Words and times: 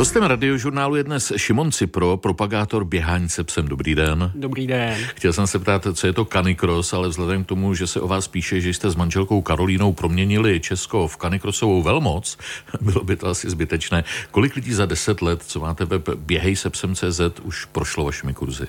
Hostem 0.00 0.22
radiožurnálu 0.22 0.96
je 0.96 1.04
dnes 1.04 1.32
Šimon 1.36 1.72
Cipro, 1.72 2.16
propagátor 2.16 2.84
běhání 2.84 3.28
se 3.28 3.44
psem. 3.44 3.68
Dobrý 3.68 3.94
den. 3.94 4.32
Dobrý 4.34 4.66
den. 4.66 4.96
Chtěl 5.14 5.32
jsem 5.32 5.46
se 5.46 5.58
ptát, 5.58 5.86
co 5.94 6.06
je 6.06 6.12
to 6.12 6.24
Canicross, 6.24 6.92
ale 6.92 7.08
vzhledem 7.08 7.44
k 7.44 7.46
tomu, 7.46 7.74
že 7.74 7.86
se 7.86 8.00
o 8.00 8.08
vás 8.08 8.28
píše, 8.28 8.60
že 8.60 8.68
jste 8.74 8.90
s 8.90 8.94
manželkou 8.94 9.42
Karolínou 9.42 9.92
proměnili 9.92 10.60
Česko 10.60 11.08
v 11.08 11.16
Canicrossovou 11.16 11.82
velmoc, 11.82 12.38
bylo 12.80 13.04
by 13.04 13.16
to 13.16 13.26
asi 13.26 13.50
zbytečné. 13.50 14.04
Kolik 14.30 14.56
lidí 14.56 14.72
za 14.72 14.86
deset 14.86 15.22
let, 15.22 15.42
co 15.42 15.60
máte 15.60 15.84
web 15.84 16.08
Běhej 16.08 16.56
se 16.56 16.70
psem 16.70 16.94
CZ, 16.94 17.20
už 17.42 17.64
prošlo 17.64 18.04
vašimi 18.04 18.34
kurzy? 18.34 18.66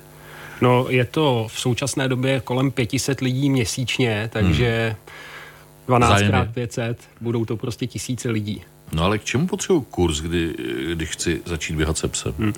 No, 0.62 0.86
je 0.90 1.06
to 1.06 1.48
v 1.50 1.60
současné 1.60 2.08
době 2.08 2.40
kolem 2.40 2.72
500 2.72 3.22
lidí 3.22 3.50
měsíčně, 3.50 4.30
takže 4.34 4.96
hmm. 5.88 6.00
12 6.00 6.22
x 6.22 6.54
500 6.54 6.98
budou 7.22 7.46
to 7.46 7.58
prostě 7.58 7.88
tisíce 7.88 8.30
lidí. 8.30 8.64
No 8.94 9.04
ale 9.04 9.18
k 9.18 9.24
čemu 9.24 9.48
potřebuji 9.48 9.82
kurz, 9.82 10.20
kdy, 10.22 10.54
když 10.94 11.10
chci 11.10 11.42
začít 11.46 11.76
běhat 11.76 11.98
se 11.98 12.08
psem? 12.08 12.34
Hmm. 12.40 12.54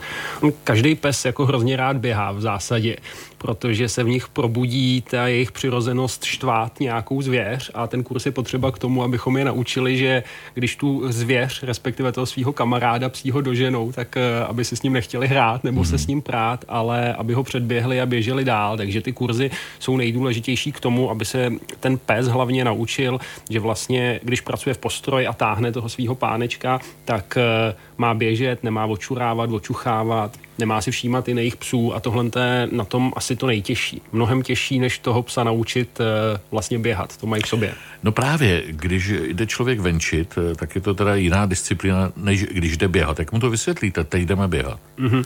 Každý 0.63 0.95
pes 0.95 1.25
jako 1.25 1.45
hrozně 1.45 1.75
rád 1.75 1.97
běhá 1.97 2.31
v 2.31 2.41
zásadě 2.41 2.97
protože 3.43 3.89
se 3.89 4.03
v 4.03 4.07
nich 4.07 4.27
probudí 4.27 5.03
ta 5.09 5.27
jejich 5.27 5.51
přirozenost 5.51 6.23
štvát 6.23 6.79
nějakou 6.79 7.21
zvěř 7.21 7.71
a 7.73 7.87
ten 7.87 8.03
kurz 8.03 8.25
je 8.25 8.31
potřeba 8.31 8.71
k 8.71 8.79
tomu, 8.79 9.03
abychom 9.03 9.37
je 9.37 9.45
naučili, 9.45 9.97
že 9.97 10.23
když 10.53 10.75
tu 10.75 11.11
zvěř, 11.11 11.63
respektive 11.63 12.11
toho 12.11 12.25
svého 12.25 12.53
kamaráda 12.53 13.09
psího 13.09 13.41
doženou, 13.41 13.91
tak 13.91 14.17
eh, 14.17 14.45
aby 14.47 14.65
si 14.65 14.75
s 14.75 14.81
ním 14.81 14.93
nechtěli 14.93 15.27
hrát 15.27 15.63
nebo 15.63 15.81
mm-hmm. 15.81 15.89
se 15.89 15.97
s 15.97 16.07
ním 16.07 16.21
prát, 16.21 16.65
ale 16.67 17.13
aby 17.13 17.33
ho 17.33 17.43
předběhli 17.43 18.01
a 18.01 18.05
běželi 18.05 18.45
dál. 18.45 18.77
Takže 18.77 19.01
ty 19.01 19.11
kurzy 19.11 19.51
jsou 19.79 19.97
nejdůležitější 19.97 20.71
k 20.71 20.79
tomu, 20.79 21.11
aby 21.11 21.25
se 21.25 21.51
ten 21.79 21.97
pes 21.97 22.27
hlavně 22.27 22.65
naučil, 22.65 23.19
že 23.49 23.59
vlastně, 23.59 24.19
když 24.23 24.41
pracuje 24.41 24.73
v 24.73 24.77
postroji 24.77 25.27
a 25.27 25.33
táhne 25.33 25.71
toho 25.71 25.89
svého 25.89 26.15
pánečka, 26.23 26.79
tak 27.05 27.37
eh, 27.37 27.75
má 27.97 28.13
běžet, 28.13 28.63
nemá 28.63 28.85
očurávat, 28.85 29.51
očuchávat, 29.51 30.31
nemá 30.57 30.81
si 30.81 30.91
všímat 30.91 31.27
i 31.27 31.31
jejich 31.31 31.55
psů 31.55 31.95
a 31.95 31.99
tohle 31.99 32.25
je 32.39 32.67
na 32.71 32.85
tom 32.85 33.13
asi 33.15 33.35
to 33.35 33.47
nejtěžší. 33.47 34.01
Mnohem 34.11 34.41
těžší, 34.41 34.79
než 34.79 34.99
toho 34.99 35.23
psa 35.23 35.43
naučit 35.43 35.99
eh, 35.99 36.39
vlastně 36.51 36.79
běhat. 36.79 37.17
To 37.17 37.27
mají 37.27 37.43
v 37.43 37.47
sobě. 37.47 37.73
No 38.03 38.11
právě, 38.11 38.63
když 38.67 39.07
jde 39.07 39.45
člověk 39.45 39.79
venčit, 39.79 40.35
eh, 40.37 40.55
tak 40.55 40.75
je 40.75 40.81
to 40.81 40.93
teda 40.93 41.15
jiná 41.15 41.45
disciplína, 41.45 42.11
než 42.15 42.43
když 42.43 42.77
jde 42.77 42.87
běhat. 42.87 43.19
Jak 43.19 43.31
mu 43.31 43.39
to 43.39 43.49
vysvětlíte? 43.49 44.03
Teď 44.03 44.23
jdeme 44.23 44.47
běhat. 44.47 44.79
Mm-hmm. 44.99 45.25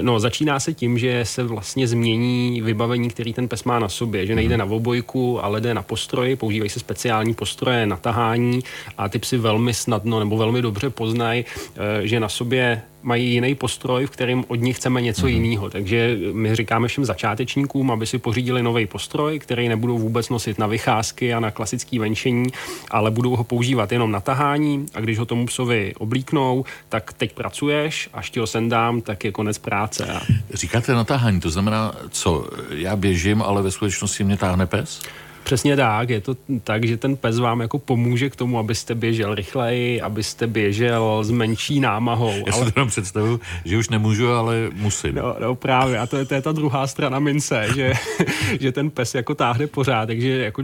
No, 0.00 0.20
začíná 0.20 0.60
se 0.60 0.74
tím, 0.74 0.98
že 0.98 1.24
se 1.24 1.42
vlastně 1.42 1.88
změní 1.88 2.62
vybavení, 2.62 3.08
který 3.08 3.32
ten 3.32 3.48
pes 3.48 3.64
má 3.64 3.78
na 3.78 3.88
sobě. 3.88 4.26
Že 4.26 4.34
nejde 4.34 4.54
mm-hmm. 4.54 4.58
na 4.58 4.64
obojku, 4.64 5.44
ale 5.44 5.60
jde 5.60 5.74
na 5.74 5.82
postroji. 5.82 6.36
Používají 6.36 6.70
se 6.70 6.80
speciální 6.80 7.34
postroje 7.34 7.86
na 7.86 7.96
tahání 7.96 8.60
a 8.98 9.08
ty 9.08 9.18
psy 9.18 9.38
velmi 9.38 9.74
snadno 9.74 10.18
nebo 10.18 10.36
velmi 10.36 10.62
dobře 10.62 10.90
poznají, 10.90 11.44
že 12.02 12.20
na 12.20 12.28
sobě 12.28 12.82
mají 13.06 13.32
jiný 13.32 13.54
postroj, 13.54 14.06
v 14.06 14.10
kterém 14.10 14.44
od 14.48 14.54
nich 14.54 14.76
chceme 14.76 15.00
něco 15.00 15.26
mm-hmm. 15.26 15.42
jiného. 15.42 15.70
Takže 15.70 16.18
my 16.32 16.56
říkáme 16.56 16.88
všem 16.88 17.04
začátečníkům, 17.04 17.90
aby 17.90 18.06
si 18.06 18.18
pořídili 18.18 18.62
nový 18.62 18.86
postroj, 18.86 19.38
který 19.38 19.68
nebudou 19.68 19.98
vůbec 19.98 20.28
nosit 20.28 20.58
na 20.58 20.66
vycházky 20.66 21.34
a 21.34 21.40
na 21.40 21.50
klasické 21.50 21.98
venčení, 21.98 22.46
ale 22.90 23.10
budou 23.10 23.36
ho 23.36 23.44
používat 23.44 23.92
jenom 23.92 24.10
na 24.10 24.20
tahání 24.20 24.86
a 24.94 25.00
když 25.00 25.18
ho 25.18 25.24
tomu 25.24 25.46
psovi 25.46 25.94
oblíknou, 25.98 26.64
tak 26.88 27.12
teď 27.12 27.32
pracuješ, 27.32 28.08
až 28.12 28.30
ti 28.30 28.40
ho 28.40 28.46
sendám, 28.46 29.00
tak 29.00 29.24
je 29.24 29.32
konec 29.32 29.58
práce. 29.58 30.20
Říkáte 30.54 30.92
na 30.92 31.04
tahání, 31.04 31.40
to 31.40 31.50
znamená, 31.50 31.94
co 32.10 32.48
já 32.70 32.96
běžím, 32.96 33.42
ale 33.42 33.62
ve 33.62 33.70
skutečnosti 33.70 34.24
mě 34.24 34.36
táhne 34.36 34.66
pes? 34.66 35.02
Přesně 35.46 35.76
tak, 35.76 36.10
je 36.10 36.20
to 36.20 36.36
tak, 36.64 36.84
že 36.84 36.96
ten 36.96 37.16
pes 37.16 37.38
vám 37.38 37.60
jako 37.60 37.78
pomůže 37.78 38.30
k 38.30 38.36
tomu, 38.36 38.58
abyste 38.58 38.94
běžel 38.94 39.34
rychleji, 39.34 40.00
abyste 40.00 40.46
běžel 40.46 41.24
s 41.24 41.30
menší 41.30 41.80
námahou. 41.80 42.32
Já 42.46 42.52
ale... 42.52 42.66
si 42.66 42.72
to 42.72 42.86
představu, 42.86 43.40
že 43.64 43.78
už 43.78 43.88
nemůžu, 43.88 44.28
ale 44.28 44.70
musím. 44.74 45.14
No, 45.14 45.36
no 45.40 45.54
právě, 45.54 45.98
a 45.98 46.06
to 46.06 46.16
je, 46.16 46.24
to 46.24 46.34
je 46.34 46.42
ta 46.42 46.52
druhá 46.52 46.86
strana 46.86 47.18
mince, 47.18 47.68
že, 47.76 47.92
že 48.60 48.72
ten 48.72 48.90
pes 48.90 49.14
jako 49.14 49.34
táhne 49.34 49.66
pořád, 49.66 50.06
takže 50.06 50.28
jako 50.28 50.62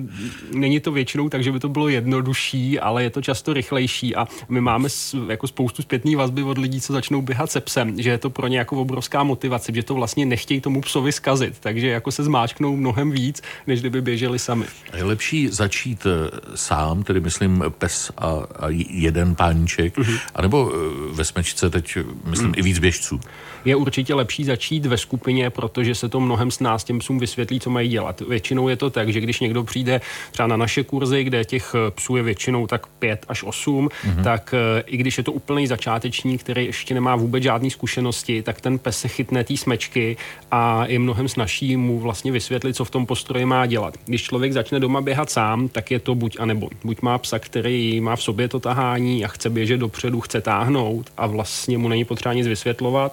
není 0.54 0.80
to 0.80 0.92
většinou 0.92 1.28
tak, 1.28 1.42
že 1.42 1.52
by 1.52 1.60
to 1.60 1.68
bylo 1.68 1.88
jednodušší, 1.88 2.80
ale 2.80 3.02
je 3.02 3.10
to 3.10 3.22
často 3.22 3.52
rychlejší 3.52 4.16
a 4.16 4.26
my 4.48 4.60
máme 4.60 4.88
jako 5.28 5.46
spoustu 5.46 5.82
zpětných 5.82 6.16
vazby 6.16 6.42
od 6.42 6.58
lidí, 6.58 6.80
co 6.80 6.92
začnou 6.92 7.22
běhat 7.22 7.50
se 7.50 7.60
psem, 7.60 8.02
že 8.02 8.10
je 8.10 8.18
to 8.18 8.30
pro 8.30 8.46
ně 8.46 8.58
jako 8.58 8.80
obrovská 8.80 9.22
motivace, 9.22 9.72
že 9.74 9.82
to 9.82 9.94
vlastně 9.94 10.26
nechtějí 10.26 10.60
tomu 10.60 10.80
psovi 10.80 11.12
zkazit, 11.12 11.58
takže 11.60 11.88
jako 11.88 12.12
se 12.12 12.24
zmáčknou 12.24 12.76
mnohem 12.76 13.10
víc, 13.10 13.42
než 13.66 13.80
kdyby 13.80 14.00
běželi 14.00 14.38
sami. 14.38 14.71
Je 14.96 15.04
lepší 15.04 15.48
začít 15.48 16.06
eh, 16.06 16.40
sám, 16.54 17.02
tedy 17.02 17.20
myslím 17.20 17.64
pes 17.78 18.12
a, 18.18 18.26
a 18.58 18.66
jeden 18.90 19.34
páníček, 19.34 19.98
mm-hmm. 19.98 20.18
anebo 20.34 20.72
eh, 20.72 20.78
ve 21.12 21.24
smečce 21.24 21.70
teď 21.70 21.98
myslím 22.24 22.48
mm. 22.48 22.54
i 22.56 22.62
víc 22.62 22.78
běžců? 22.78 23.20
Je 23.64 23.76
určitě 23.76 24.14
lepší 24.14 24.44
začít 24.44 24.86
ve 24.86 24.98
skupině, 24.98 25.50
protože 25.50 25.94
se 25.94 26.08
to 26.08 26.20
mnohem 26.20 26.50
s 26.50 26.60
nás 26.60 26.84
těm 26.84 26.98
psům 26.98 27.18
vysvětlí, 27.18 27.60
co 27.60 27.70
mají 27.70 27.88
dělat. 27.88 28.20
Většinou 28.20 28.68
je 28.68 28.76
to 28.76 28.90
tak, 28.90 29.12
že 29.12 29.20
když 29.20 29.40
někdo 29.40 29.64
přijde 29.64 30.00
třeba 30.30 30.46
na 30.46 30.56
naše 30.56 30.84
kurzy, 30.84 31.24
kde 31.24 31.44
těch 31.44 31.74
eh, 31.74 31.90
psů 31.90 32.16
je 32.16 32.22
většinou 32.22 32.66
tak 32.66 32.86
5 32.86 33.26
až 33.28 33.42
8, 33.42 33.88
mm-hmm. 33.88 34.22
tak 34.24 34.54
i 34.86 34.96
když 34.96 35.18
je 35.18 35.24
to 35.24 35.32
úplný 35.32 35.66
začátečník, 35.66 36.40
který 36.40 36.64
ještě 36.64 36.94
nemá 36.94 37.16
vůbec 37.16 37.42
žádné 37.42 37.70
zkušenosti, 37.70 38.42
tak 38.42 38.60
ten 38.60 38.78
pes 38.78 39.00
se 39.00 39.08
chytne 39.08 39.44
té 39.44 39.56
smečky 39.56 40.16
a 40.50 40.86
je 40.86 40.98
mnohem 40.98 41.28
snažší 41.28 41.76
mu 41.76 42.00
vlastně 42.00 42.32
vysvětlit, 42.32 42.76
co 42.76 42.84
v 42.84 42.90
tom 42.90 43.06
postroji 43.06 43.44
má 43.44 43.66
dělat. 43.66 43.94
Když 44.04 44.22
člověk 44.22 44.52
začne 44.62 44.80
doma 44.80 45.00
běhat 45.00 45.30
sám, 45.30 45.68
tak 45.68 45.90
je 45.90 45.98
to 45.98 46.14
buď 46.14 46.36
a 46.40 46.46
nebo. 46.46 46.68
Buď 46.84 47.02
má 47.02 47.18
psa, 47.18 47.38
který 47.38 48.00
má 48.00 48.16
v 48.16 48.22
sobě 48.22 48.48
to 48.48 48.60
tahání 48.60 49.24
a 49.24 49.28
chce 49.28 49.50
běžet 49.50 49.76
dopředu, 49.76 50.20
chce 50.20 50.40
táhnout 50.40 51.10
a 51.16 51.26
vlastně 51.26 51.78
mu 51.78 51.88
není 51.88 52.04
potřeba 52.04 52.32
nic 52.32 52.46
vysvětlovat, 52.46 53.12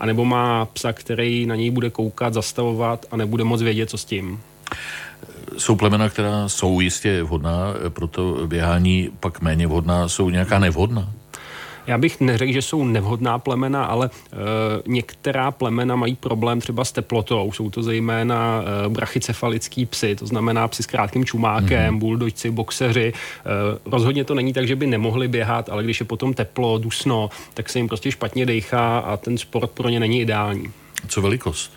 anebo 0.00 0.24
má 0.24 0.64
psa, 0.64 0.92
který 0.92 1.46
na 1.46 1.54
něj 1.54 1.70
bude 1.70 1.90
koukat, 1.90 2.34
zastavovat 2.34 3.06
a 3.10 3.16
nebude 3.16 3.44
moc 3.44 3.62
vědět, 3.62 3.90
co 3.90 3.98
s 3.98 4.04
tím. 4.04 4.40
Jsou 5.58 5.76
plemena, 5.76 6.08
která 6.08 6.48
jsou 6.48 6.80
jistě 6.80 7.22
vhodná 7.22 7.74
pro 7.88 8.06
to 8.06 8.46
běhání, 8.46 9.10
pak 9.20 9.40
méně 9.40 9.66
vhodná, 9.66 10.08
jsou 10.08 10.30
nějaká 10.30 10.58
nevhodná? 10.58 11.08
Já 11.88 11.98
bych 11.98 12.20
neřekl, 12.20 12.52
že 12.52 12.62
jsou 12.62 12.84
nevhodná 12.84 13.38
plemena, 13.38 13.84
ale 13.84 14.10
e, 14.10 14.36
některá 14.86 15.50
plemena 15.50 15.96
mají 15.96 16.16
problém 16.16 16.60
třeba 16.60 16.84
s 16.84 16.92
teplotou. 16.92 17.52
Jsou 17.52 17.70
to 17.70 17.82
zejména 17.82 18.62
e, 18.62 18.88
brachycefalický 18.88 19.86
psy, 19.86 20.16
to 20.16 20.26
znamená 20.26 20.68
psy 20.68 20.82
s 20.82 20.86
krátkým 20.86 21.24
čumákem, 21.24 21.94
mm-hmm. 21.94 21.98
buldočci, 21.98 22.50
boxeři. 22.50 23.12
E, 23.12 23.12
rozhodně 23.90 24.24
to 24.24 24.34
není 24.34 24.52
tak, 24.52 24.66
že 24.66 24.76
by 24.76 24.86
nemohli 24.86 25.28
běhat, 25.28 25.68
ale 25.68 25.84
když 25.84 26.00
je 26.00 26.06
potom 26.06 26.34
teplo, 26.34 26.78
dusno, 26.78 27.30
tak 27.54 27.68
se 27.70 27.78
jim 27.78 27.88
prostě 27.88 28.12
špatně 28.12 28.46
dejchá 28.46 28.98
a 28.98 29.16
ten 29.16 29.38
sport 29.38 29.70
pro 29.70 29.88
ně 29.88 30.00
není 30.00 30.20
ideální. 30.20 30.64
Co 31.08 31.22
velikost? 31.22 31.72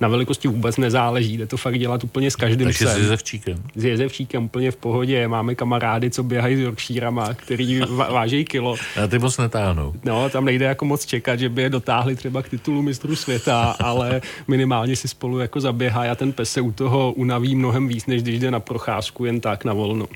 Na 0.00 0.08
velikosti 0.08 0.48
vůbec 0.48 0.76
nezáleží, 0.76 1.36
jde 1.36 1.46
to 1.46 1.56
fakt 1.56 1.78
dělat 1.78 2.04
úplně 2.04 2.30
s 2.30 2.36
každým 2.36 2.66
Takže 2.66 2.84
psem. 2.84 2.96
s 2.96 3.02
jezevčíkem. 3.02 3.62
S 3.74 3.84
jezevčíkem 3.84 4.44
úplně 4.44 4.70
v 4.70 4.76
pohodě, 4.76 5.28
máme 5.28 5.54
kamarády, 5.54 6.10
co 6.10 6.22
běhají 6.22 6.56
s 6.56 6.60
Yorkshirama, 6.60 7.34
který 7.34 7.80
vážejí 7.96 8.44
kilo. 8.44 8.76
A 9.04 9.06
ty 9.06 9.18
moc 9.18 9.38
netáhnou. 9.38 9.92
No, 10.04 10.30
tam 10.30 10.44
nejde 10.44 10.66
jako 10.66 10.84
moc 10.84 11.06
čekat, 11.06 11.38
že 11.38 11.48
by 11.48 11.62
je 11.62 11.70
dotáhli 11.70 12.16
třeba 12.16 12.42
k 12.42 12.48
titulu 12.48 12.82
mistru 12.82 13.16
světa, 13.16 13.76
ale 13.80 14.20
minimálně 14.48 14.96
si 14.96 15.08
spolu 15.08 15.38
jako 15.38 15.60
zaběhá 15.60 16.12
a 16.12 16.14
ten 16.14 16.32
pes 16.32 16.52
se 16.52 16.60
u 16.60 16.72
toho 16.72 17.12
unaví 17.12 17.54
mnohem 17.56 17.88
víc, 17.88 18.06
než 18.06 18.22
když 18.22 18.38
jde 18.38 18.50
na 18.50 18.60
procházku 18.60 19.24
jen 19.24 19.40
tak 19.40 19.64
na 19.64 19.72
volno. 19.72 20.06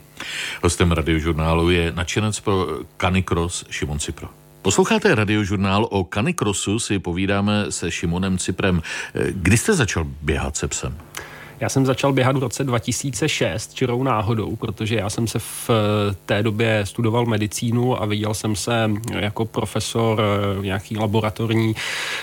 Hostem 0.62 0.92
radiožurnálu 0.92 1.70
je 1.70 1.92
nadšenec 1.92 2.41
pro 2.41 2.66
Canicross 3.00 3.64
Šimon 3.70 3.98
Cipro. 3.98 4.28
Posloucháte 4.62 5.15
radiožurnál 5.15 5.88
o 5.91 6.04
Canicrossu, 6.04 6.78
si 6.78 6.98
povídáme 6.98 7.72
se 7.72 7.91
Šimonem 7.91 8.38
Ciprem. 8.38 8.82
Kdy 9.31 9.56
jste 9.56 9.75
začal 9.75 10.06
běhat 10.22 10.56
se 10.56 10.69
psem? 10.69 10.98
Já 11.60 11.69
jsem 11.69 11.87
začal 11.87 12.12
běhat 12.12 12.37
v 12.37 12.38
roce 12.38 12.65
2006 12.65 13.75
čirou 13.75 14.03
náhodou, 14.03 14.56
protože 14.56 14.97
já 14.97 15.10
jsem 15.10 15.26
se 15.26 15.38
v 15.38 15.71
eh, 15.71 16.16
té 16.26 16.43
době 16.43 16.87
studoval 16.87 17.26
medicínu 17.26 18.03
a 18.03 18.07
viděl 18.07 18.34
jsem 18.34 18.57
se 18.57 18.91
jako 19.18 19.45
profesor 19.45 20.22
eh, 20.22 20.62
nějaký 20.62 20.97
laboratorní, 20.97 21.74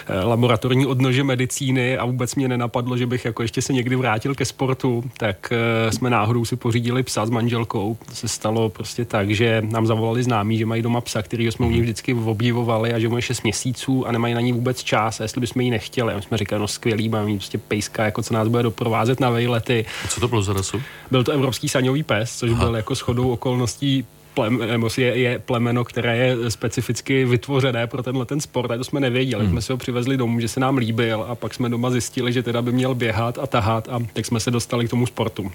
eh, 0.08 0.24
laboratorní 0.24 0.86
odnože 0.86 1.24
medicíny 1.24 1.98
a 1.98 2.06
vůbec 2.06 2.36
mě 2.36 2.48
nenapadlo, 2.48 2.98
že 2.98 3.06
bych 3.06 3.26
jako 3.26 3.42
ještě 3.42 3.62
se 3.62 3.74
někdy 3.74 3.96
vrátil 3.96 4.36
ke 4.36 4.46
sportu, 4.46 5.04
tak 5.18 5.54
jsme 5.90 6.10
náhodou 6.10 6.46
si 6.46 6.56
pořídili 6.56 7.04
psa 7.04 7.26
s 7.26 7.30
manželkou. 7.30 7.98
To 8.06 8.16
se 8.16 8.28
stalo 8.28 8.70
prostě 8.70 9.06
tak, 9.06 9.32
že 9.32 9.62
nám 9.66 9.88
zavolali 9.88 10.24
známí, 10.24 10.58
že 10.58 10.66
mají 10.66 10.82
doma 10.82 11.02
psa, 11.02 11.22
který 11.22 11.52
jsme 11.52 11.66
u 11.66 11.70
nich 11.70 11.82
vždycky 11.82 12.14
obdivovali 12.14 12.94
a 12.94 13.00
že 13.00 13.10
mu 13.10 13.16
je 13.16 13.22
6 13.22 13.44
měsíců 13.44 14.08
a 14.08 14.12
nemají 14.12 14.34
na 14.34 14.42
ní 14.42 14.54
vůbec 14.54 14.84
čas 14.84 15.20
a 15.20 15.24
jestli 15.24 15.42
bychom 15.42 15.62
ji 15.62 15.72
nechtěli. 15.72 16.14
A 16.14 16.16
my 16.16 16.22
jsme 16.22 16.38
říkali, 16.38 16.60
no 16.60 16.68
skvělý, 16.68 17.10
máme 17.10 17.34
prostě 17.34 17.58
pejska, 17.58 18.06
jako 18.06 18.24
co 18.24 18.34
nás 18.34 18.48
bude 18.48 18.64
doprovázet 18.64 19.20
na 19.20 19.27
vejlety. 19.30 19.86
A 20.06 20.08
co 20.08 20.20
to 20.20 20.28
bylo 20.28 20.42
za 20.42 20.54
rasu? 20.54 20.82
Byl 21.12 21.24
to 21.24 21.32
evropský 21.32 21.70
saňový 21.70 22.04
pes, 22.04 22.38
což 22.38 22.52
Aha. 22.52 22.66
byl 22.66 22.76
jako 22.76 22.96
shodou 22.96 23.32
okolností 23.32 24.06
plem, 24.38 24.58
nebo 24.58 24.90
je, 24.98 25.18
je 25.18 25.40
plemeno, 25.40 25.84
které 25.84 26.18
je 26.18 26.52
specificky 26.52 27.26
vytvořené 27.26 27.88
pro 27.88 28.04
tenhle 28.04 28.26
ten 28.26 28.42
sport, 28.42 28.72
a 28.72 28.78
to 28.78 28.84
jsme 28.84 29.00
nevěděli. 29.00 29.44
Hmm. 29.44 29.52
Jsme 29.52 29.62
si 29.62 29.72
ho 29.72 29.78
přivezli 29.78 30.18
domů, 30.18 30.40
že 30.40 30.48
se 30.48 30.60
nám 30.60 30.78
líbil 30.78 31.26
a 31.30 31.36
pak 31.36 31.54
jsme 31.54 31.70
doma 31.70 31.90
zjistili, 31.90 32.34
že 32.34 32.44
teda 32.44 32.62
by 32.62 32.72
měl 32.72 32.96
běhat 32.96 33.40
a 33.40 33.48
tahat 33.48 33.90
a 33.90 34.00
tak 34.14 34.26
jsme 34.26 34.40
se 34.40 34.52
dostali 34.52 34.88
k 34.88 34.90
tomu 34.90 35.06
sportu. 35.06 35.52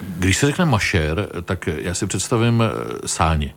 Když 0.00 0.36
se 0.36 0.46
řekne 0.46 0.64
mašér, 0.64 1.28
tak 1.44 1.68
já 1.76 1.94
si 1.94 2.06
představím 2.06 2.62
eh, 2.62 3.08
sáně. 3.08 3.54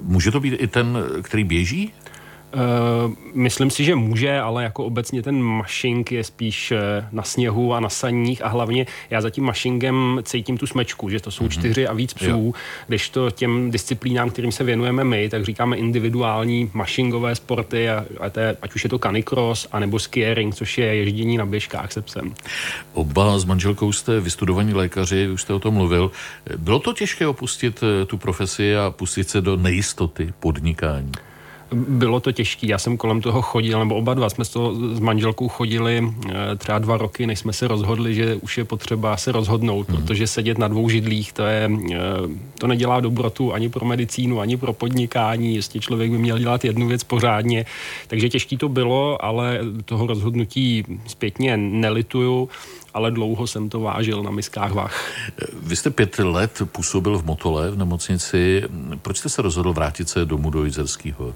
Může 0.00 0.30
to 0.30 0.40
být 0.40 0.54
i 0.58 0.66
ten, 0.66 0.98
který 1.22 1.44
běží? 1.44 1.92
Uh, 2.54 3.12
myslím 3.34 3.70
si, 3.70 3.84
že 3.84 3.94
může, 3.94 4.40
ale 4.40 4.64
jako 4.64 4.84
obecně 4.84 5.22
ten 5.22 5.42
mašink 5.42 6.12
je 6.12 6.24
spíš 6.24 6.72
eh, 6.72 7.08
na 7.12 7.22
sněhu 7.22 7.74
a 7.74 7.80
na 7.80 7.88
saních 7.88 8.44
a 8.44 8.48
hlavně 8.48 8.86
já 9.10 9.20
za 9.20 9.30
tím 9.30 9.44
mašingem 9.44 10.20
cítím 10.22 10.58
tu 10.58 10.66
smečku, 10.66 11.10
že 11.10 11.20
to 11.20 11.30
jsou 11.30 11.44
mm-hmm. 11.44 11.58
čtyři 11.58 11.86
a 11.86 11.92
víc 11.92 12.14
psů, 12.14 12.26
jo. 12.28 12.52
když 12.86 13.08
to 13.08 13.30
těm 13.30 13.70
disciplínám, 13.70 14.30
kterým 14.30 14.52
se 14.52 14.64
věnujeme 14.64 15.04
my, 15.04 15.28
tak 15.28 15.44
říkáme 15.44 15.76
individuální 15.76 16.70
mašingové 16.74 17.34
sporty, 17.34 17.90
a, 17.90 18.04
a 18.20 18.30
to 18.30 18.40
je, 18.40 18.56
ať 18.62 18.74
už 18.74 18.84
je 18.84 18.90
to 18.90 18.98
canicross, 18.98 19.68
anebo 19.72 19.98
skiering, 19.98 20.54
což 20.54 20.78
je 20.78 20.86
ježdění 20.86 21.36
na 21.36 21.46
běžkách 21.46 21.92
se 21.92 22.02
psem. 22.02 22.34
Oba 22.92 23.38
s 23.38 23.44
manželkou 23.44 23.92
jste 23.92 24.20
vystudovaní 24.20 24.74
lékaři, 24.74 25.28
už 25.28 25.42
jste 25.42 25.52
o 25.52 25.58
tom 25.58 25.74
mluvil. 25.74 26.10
Bylo 26.56 26.78
to 26.78 26.92
těžké 26.92 27.26
opustit 27.26 27.80
eh, 27.82 28.06
tu 28.06 28.18
profesi 28.18 28.76
a 28.76 28.90
pustit 28.90 29.30
se 29.30 29.40
do 29.40 29.56
nejistoty 29.56 30.32
podnikání? 30.40 31.12
Bylo 31.72 32.20
to 32.20 32.32
těžké. 32.32 32.66
Já 32.66 32.78
jsem 32.78 32.96
kolem 32.96 33.20
toho 33.20 33.42
chodil, 33.42 33.78
nebo 33.78 33.94
oba 33.94 34.14
dva 34.14 34.30
jsme 34.30 34.44
s, 34.44 34.48
to, 34.48 34.74
s 34.94 35.00
manželkou 35.00 35.48
chodili 35.48 36.14
eh, 36.28 36.56
třeba 36.56 36.78
dva 36.78 36.96
roky, 36.96 37.26
než 37.26 37.38
jsme 37.38 37.52
se 37.52 37.68
rozhodli, 37.68 38.14
že 38.14 38.34
už 38.34 38.58
je 38.58 38.64
potřeba 38.64 39.16
se 39.16 39.32
rozhodnout, 39.32 39.88
hmm. 39.88 39.96
protože 39.96 40.26
sedět 40.26 40.58
na 40.58 40.68
dvou 40.68 40.88
židlích, 40.88 41.32
to, 41.32 41.42
je, 41.42 41.70
eh, 41.92 41.98
to 42.58 42.66
nedělá 42.66 43.00
dobrotu 43.00 43.52
ani 43.52 43.68
pro 43.68 43.86
medicínu, 43.86 44.40
ani 44.40 44.56
pro 44.56 44.72
podnikání. 44.72 45.56
Jestli 45.56 45.80
člověk 45.80 46.10
by 46.10 46.18
měl 46.18 46.38
dělat 46.38 46.64
jednu 46.64 46.88
věc 46.88 47.04
pořádně. 47.04 47.66
Takže 48.06 48.28
těžký 48.28 48.56
to 48.56 48.68
bylo, 48.68 49.24
ale 49.24 49.58
toho 49.84 50.06
rozhodnutí 50.06 50.84
zpětně 51.06 51.56
nelituju 51.56 52.48
ale 52.94 53.10
dlouho 53.10 53.46
jsem 53.46 53.68
to 53.68 53.80
vážil 53.80 54.22
na 54.22 54.30
miskách 54.30 54.72
vach. 54.72 55.10
Vy 55.62 55.76
jste 55.76 55.90
pět 55.90 56.18
let 56.18 56.62
působil 56.64 57.18
v 57.18 57.24
Motole 57.24 57.70
v 57.70 57.78
nemocnici. 57.78 58.62
Proč 59.02 59.18
jste 59.18 59.28
se 59.28 59.42
rozhodl 59.42 59.72
vrátit 59.72 60.08
se 60.08 60.24
domů 60.24 60.50
do 60.50 60.64
Jizerských 60.64 61.18
hor? 61.18 61.34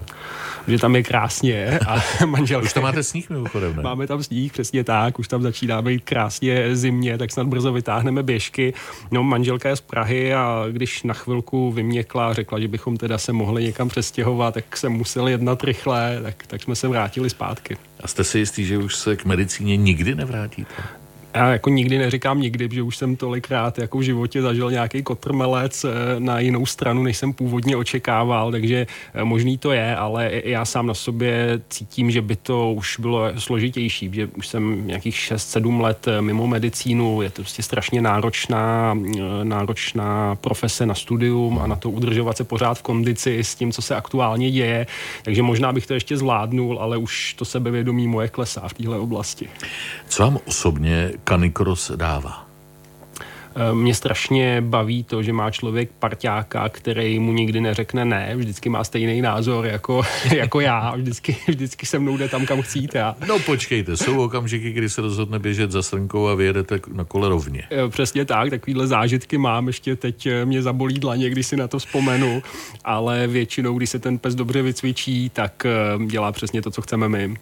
Že 0.67 0.79
tam 0.79 0.95
je 0.95 1.03
krásně 1.03 1.79
a 1.87 2.03
manželka... 2.25 2.65
Už 2.65 2.73
tam 2.73 2.83
máte 2.83 3.03
sníh 3.03 3.29
mimochodem, 3.29 3.75
ne? 3.75 3.83
Máme 3.83 4.07
tam 4.07 4.23
sníh, 4.23 4.51
přesně 4.51 4.83
tak, 4.83 5.19
už 5.19 5.27
tam 5.27 5.41
začíná 5.41 5.81
být 5.81 6.03
krásně 6.03 6.75
zimně, 6.75 7.17
tak 7.17 7.31
snad 7.31 7.47
brzo 7.47 7.73
vytáhneme 7.73 8.23
běžky. 8.23 8.73
No, 9.11 9.23
manželka 9.23 9.69
je 9.69 9.75
z 9.75 9.81
Prahy 9.81 10.33
a 10.33 10.65
když 10.71 11.03
na 11.03 11.13
chvilku 11.13 11.71
vyměkla, 11.71 12.33
řekla, 12.33 12.59
že 12.59 12.67
bychom 12.67 12.97
teda 12.97 13.17
se 13.17 13.33
mohli 13.33 13.63
někam 13.63 13.89
přestěhovat, 13.89 14.53
tak 14.53 14.77
jsem 14.77 14.91
musel 14.91 15.27
jednat 15.27 15.63
rychle, 15.63 16.19
tak, 16.23 16.47
tak 16.47 16.63
jsme 16.63 16.75
se 16.75 16.87
vrátili 16.87 17.29
zpátky. 17.29 17.77
A 18.03 18.07
jste 18.07 18.23
si 18.23 18.39
jistý, 18.39 18.65
že 18.65 18.77
už 18.77 18.95
se 18.95 19.15
k 19.15 19.25
medicíně 19.25 19.77
nikdy 19.77 20.15
nevrátíte? 20.15 20.73
Já 21.35 21.51
jako 21.51 21.69
nikdy 21.69 21.97
neříkám 21.97 22.41
nikdy, 22.41 22.69
že 22.71 22.81
už 22.81 22.97
jsem 22.97 23.15
tolikrát 23.15 23.79
jako 23.79 23.97
v 23.97 24.01
životě 24.01 24.41
zažil 24.41 24.71
nějaký 24.71 25.03
kotrmelec 25.03 25.83
eh, 25.83 25.89
na 26.19 26.39
jinou 26.39 26.65
stranu, 26.65 27.03
než 27.03 27.17
jsem 27.17 27.33
původně 27.33 27.77
očekával, 27.77 28.51
takže 28.51 28.87
eh, 29.13 29.23
možný 29.23 29.57
to 29.57 29.71
je, 29.71 29.95
ale 29.95 30.31
já 30.43 30.65
sám 30.65 30.87
na 30.87 30.93
sobě 30.93 31.61
cítím, 31.69 32.11
že 32.11 32.21
by 32.21 32.35
to 32.35 32.73
už 32.73 32.99
bylo 32.99 33.21
složitější, 33.37 34.09
že 34.13 34.27
už 34.27 34.47
jsem 34.47 34.87
nějakých 34.87 35.15
6-7 35.15 35.81
let 35.81 36.07
eh, 36.07 36.21
mimo 36.21 36.47
medicínu, 36.47 37.21
je 37.21 37.29
to 37.29 37.41
prostě 37.41 37.63
strašně 37.63 38.01
náročná, 38.01 38.97
náročná 39.43 40.35
profese 40.35 40.85
na 40.85 40.95
studium 40.95 41.59
a 41.59 41.67
na 41.67 41.75
to 41.75 41.89
udržovat 41.89 42.37
se 42.37 42.43
pořád 42.43 42.73
v 42.73 42.81
kondici 42.81 43.39
s 43.39 43.55
tím, 43.55 43.71
co 43.71 43.81
se 43.81 43.95
aktuálně 43.95 44.51
děje, 44.51 44.87
takže 45.23 45.41
možná 45.41 45.73
bych 45.73 45.87
to 45.87 45.93
ještě 45.93 46.17
zvládnul, 46.17 46.79
ale 46.79 46.97
už 46.97 47.33
to 47.33 47.45
sebevědomí 47.45 48.07
moje 48.07 48.27
klesá 48.27 48.67
v 48.67 48.73
téhle 48.73 48.99
oblasti. 48.99 49.49
Co 50.09 50.23
vám 50.23 50.39
osobně 50.45 51.11
Canicross 51.29 51.91
dává? 51.95 52.45
Eh, 53.57 53.75
mě 53.75 53.95
strašně 53.95 54.61
baví 54.61 55.03
to, 55.03 55.23
že 55.23 55.33
má 55.33 55.51
člověk 55.51 55.89
parťáka, 55.99 56.69
který 56.69 57.19
mu 57.19 57.33
nikdy 57.33 57.61
neřekne 57.61 58.05
ne, 58.05 58.35
vždycky 58.35 58.69
má 58.69 58.83
stejný 58.83 59.21
názor 59.21 59.65
jako, 59.65 60.03
jako 60.35 60.59
já, 60.59 60.95
vždycky, 60.95 61.37
vždycky 61.47 61.85
se 61.85 61.99
mnou 61.99 62.17
jde 62.17 62.29
tam, 62.29 62.45
kam 62.45 62.61
chcíte. 62.61 63.03
A... 63.03 63.15
No 63.27 63.39
počkejte, 63.39 63.97
jsou 63.97 64.23
okamžiky, 64.23 64.71
kdy 64.71 64.89
se 64.89 65.01
rozhodne 65.01 65.39
běžet 65.39 65.71
za 65.71 65.83
srnkou 65.83 66.27
a 66.27 66.35
vyjedete 66.35 66.79
na 66.93 67.03
kole 67.03 67.29
rovně. 67.29 67.63
Eh, 67.71 67.89
přesně 67.89 68.25
tak, 68.25 68.49
takovýhle 68.49 68.87
zážitky 68.87 69.37
mám, 69.37 69.67
ještě 69.67 69.95
teď 69.95 70.25
eh, 70.25 70.45
mě 70.45 70.61
zabolí 70.61 70.99
dlaně, 70.99 71.29
když 71.29 71.47
si 71.47 71.57
na 71.57 71.67
to 71.67 71.79
vzpomenu, 71.79 72.43
ale 72.83 73.27
většinou, 73.27 73.77
když 73.77 73.89
se 73.89 73.99
ten 73.99 74.17
pes 74.17 74.35
dobře 74.35 74.61
vycvičí, 74.61 75.29
tak 75.29 75.65
dělá 76.07 76.31
přesně 76.31 76.61
to, 76.61 76.71
co 76.71 76.81
chceme 76.81 77.09
my. 77.09 77.35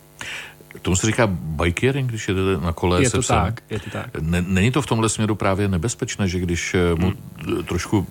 Tomu 0.82 0.96
se 0.96 1.08
říká 1.08 1.28
bikeering, 1.32 2.10
když 2.10 2.28
jedete 2.28 2.66
na 2.66 2.74
kole 2.74 3.04
je 3.04 3.10
to 3.10 3.22
se 3.24 3.34
tak, 3.34 3.62
je 3.70 3.80
to 3.80 3.90
tak. 3.90 4.08
Není 4.48 4.72
to 4.72 4.82
v 4.82 4.86
tomhle 4.86 5.10
směru 5.10 5.36
právě 5.36 5.68
nebezpečné, 5.68 6.28
že 6.28 6.40
když 6.40 6.74
eh, 6.74 6.96
mu 6.96 7.14
hmm. 7.46 7.64
trošku 7.64 8.08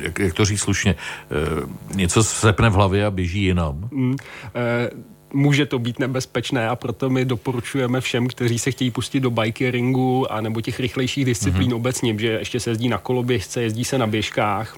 jak, 0.00 0.18
jak 0.18 0.34
to 0.34 0.44
říct 0.44 0.60
slušně, 0.60 0.94
eh, 0.94 1.96
něco 1.96 2.24
sepne 2.24 2.70
v 2.70 2.72
hlavě 2.72 3.06
a 3.06 3.10
běží 3.10 3.42
jinam? 3.42 3.88
Hmm. 3.92 4.16
Eh, 4.54 4.90
může 5.32 5.66
to 5.66 5.78
být 5.78 5.98
nebezpečné 5.98 6.68
a 6.68 6.76
proto 6.76 7.10
my 7.10 7.24
doporučujeme 7.24 8.00
všem, 8.00 8.28
kteří 8.28 8.58
se 8.58 8.70
chtějí 8.70 8.90
pustit 8.90 9.20
do 9.20 9.30
bikeringu 9.30 10.32
a 10.32 10.40
nebo 10.40 10.60
těch 10.60 10.80
rychlejších 10.80 11.24
disciplín 11.24 11.66
hmm. 11.66 11.76
obecně, 11.76 12.18
že 12.18 12.26
ještě 12.26 12.60
se 12.60 12.70
jezdí 12.70 12.88
na 12.88 12.98
koloběžce, 12.98 13.62
jezdí 13.62 13.84
se 13.84 13.98
na 13.98 14.06
běžkách, 14.06 14.76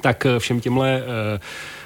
tak 0.00 0.26
všem 0.38 0.60
těmhle 0.60 1.02
uh, 1.02 1.40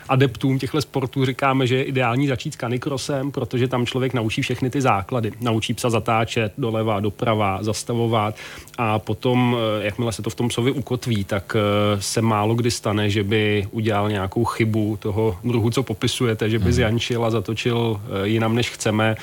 adeptům 0.08 0.58
těchto 0.58 0.80
sportů 0.80 1.24
říkáme, 1.24 1.66
že 1.66 1.76
je 1.76 1.82
ideální 1.82 2.26
začít 2.26 2.54
s 2.54 2.56
kanikrosem, 2.56 3.32
protože 3.32 3.68
tam 3.68 3.86
člověk 3.86 4.14
naučí 4.14 4.42
všechny 4.42 4.70
ty 4.70 4.80
základy. 4.80 5.32
Naučí 5.40 5.74
psa 5.74 5.90
zatáčet 5.90 6.52
doleva, 6.58 7.00
doprava, 7.00 7.58
zastavovat 7.62 8.36
a 8.78 8.98
potom, 8.98 9.56
eh, 9.80 9.84
jakmile 9.84 10.12
se 10.12 10.22
to 10.22 10.30
v 10.30 10.34
tom 10.34 10.48
psovi 10.48 10.70
ukotví, 10.70 11.24
tak 11.24 11.56
eh, 11.56 12.00
se 12.02 12.22
málo 12.22 12.54
kdy 12.54 12.70
stane, 12.70 13.10
že 13.10 13.24
by 13.24 13.68
udělal 13.70 14.10
nějakou 14.10 14.44
chybu 14.44 14.96
toho 14.96 15.38
druhu, 15.44 15.70
co 15.70 15.82
popisujete, 15.82 16.50
že 16.50 16.58
by 16.58 16.64
hmm. 16.64 16.72
zjančil 16.72 17.24
a 17.24 17.30
zatočil 17.30 18.00
eh, 18.00 18.28
jinam, 18.28 18.54
než 18.54 18.70
chceme 18.70 19.16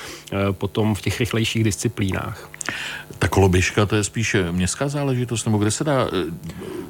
potom 0.52 0.94
v 0.94 1.00
těch 1.00 1.20
rychlejších 1.20 1.64
disciplínách. 1.64 2.50
Ta 3.18 3.28
koloběžka 3.28 3.86
to 3.86 3.96
je 3.96 4.04
spíše 4.04 4.52
městská 4.52 4.88
záležitost, 4.88 5.44
nebo 5.44 5.58
kde 5.58 5.70
se 5.70 5.84
dá 5.84 6.08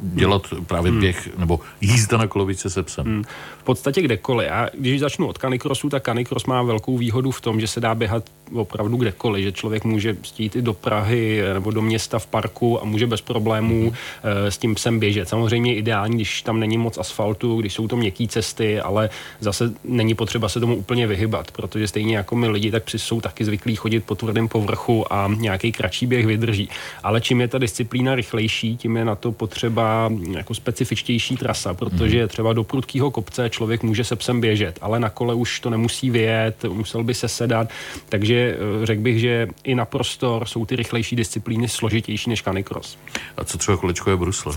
dělat 0.03 0.43
právě 0.67 0.91
hmm. 0.91 1.01
běh 1.01 1.39
nebo 1.39 1.61
jízda 1.81 2.19
na 2.19 2.27
kolobičce 2.27 2.71
se 2.71 2.83
psem? 2.83 3.05
Hmm. 3.05 3.25
V 3.59 3.63
podstatě 3.65 4.03
kdekoliv. 4.03 4.49
Já, 4.49 4.69
když 4.79 5.01
začnu 5.01 5.27
od 5.27 5.39
kanikrosu, 5.39 5.89
tak 5.89 6.03
kanikros 6.03 6.47
má 6.47 6.63
velkou 6.63 6.99
výhodu 6.99 7.31
v 7.31 7.41
tom, 7.41 7.61
že 7.61 7.67
se 7.67 7.81
dá 7.81 7.95
běhat 7.95 8.25
opravdu 8.55 8.97
kdekoliv, 8.97 9.45
že 9.45 9.53
člověk 9.53 9.85
může 9.85 10.17
stít 10.23 10.57
i 10.57 10.63
do 10.63 10.73
Prahy 10.73 11.43
nebo 11.55 11.71
do 11.71 11.83
města 11.83 12.19
v 12.19 12.27
parku 12.27 12.83
a 12.83 12.85
může 12.85 13.07
bez 13.07 13.21
problémů 13.21 13.91
mm-hmm. 13.91 14.47
s 14.47 14.59
tím 14.59 14.75
psem 14.75 14.99
běžet. 14.99 15.29
Samozřejmě 15.29 15.75
ideální, 15.75 16.17
když 16.17 16.43
tam 16.43 16.61
není 16.61 16.79
moc 16.79 16.99
asfaltu, 16.99 17.61
když 17.61 17.75
jsou 17.75 17.89
to 17.89 17.97
měkké 17.97 18.27
cesty, 18.27 18.81
ale 18.81 19.11
zase 19.41 19.73
není 19.85 20.15
potřeba 20.15 20.49
se 20.49 20.61
tomu 20.61 20.77
úplně 20.77 21.07
vyhybat, 21.07 21.51
protože 21.51 21.89
stejně 21.89 22.17
jako 22.17 22.37
my 22.37 22.49
lidi, 22.49 22.71
tak 22.71 22.85
při 22.85 22.99
jsou 22.99 23.21
taky 23.21 23.45
zvyklí 23.45 23.77
chodit 23.77 24.01
po 24.01 24.15
tvrdém 24.15 24.49
povrchu 24.49 25.13
a 25.13 25.31
nějaký 25.37 25.73
kratší 25.73 26.07
běh 26.07 26.27
vydrží. 26.27 26.69
Ale 27.03 27.21
čím 27.21 27.41
je 27.41 27.49
ta 27.49 27.59
disciplína 27.59 28.15
rychlejší, 28.15 28.77
tím 28.77 28.97
je 28.97 29.05
na 29.05 29.15
to 29.15 29.33
potřeba 29.33 30.11
jako 30.31 30.55
specifičtější 30.55 31.37
trasa, 31.37 31.75
protože 31.75 32.25
mm-hmm. 32.25 32.29
třeba 32.29 32.53
do 32.53 32.65
prudkého 32.65 33.11
kopce 33.11 33.51
člověk 33.51 33.83
může 33.83 34.05
se 34.05 34.17
psem 34.17 34.41
běžet, 34.41 34.79
ale 34.81 35.01
na 35.01 35.11
kole 35.11 35.35
už 35.35 35.61
to 35.61 35.71
nemusí 35.71 36.11
vyjet, 36.11 36.65
musel 36.65 37.05
by 37.05 37.15
se 37.15 37.29
sedat, 37.29 37.69
takže 38.09 38.42
Eh, 38.43 38.87
řekl 38.87 39.03
bych, 39.03 39.21
že 39.21 39.49
i 39.65 39.75
na 39.75 39.85
prostor 39.85 40.47
jsou 40.47 40.67
ty 40.67 40.77
rychlejší 40.77 41.17
disciplíny 41.17 41.69
složitější 41.69 42.31
než 42.31 42.43
canicross. 42.43 42.99
A 43.37 43.45
co 43.45 43.59
třeba 43.59 43.77
kolečkové 43.77 44.17
brusle? 44.17 44.53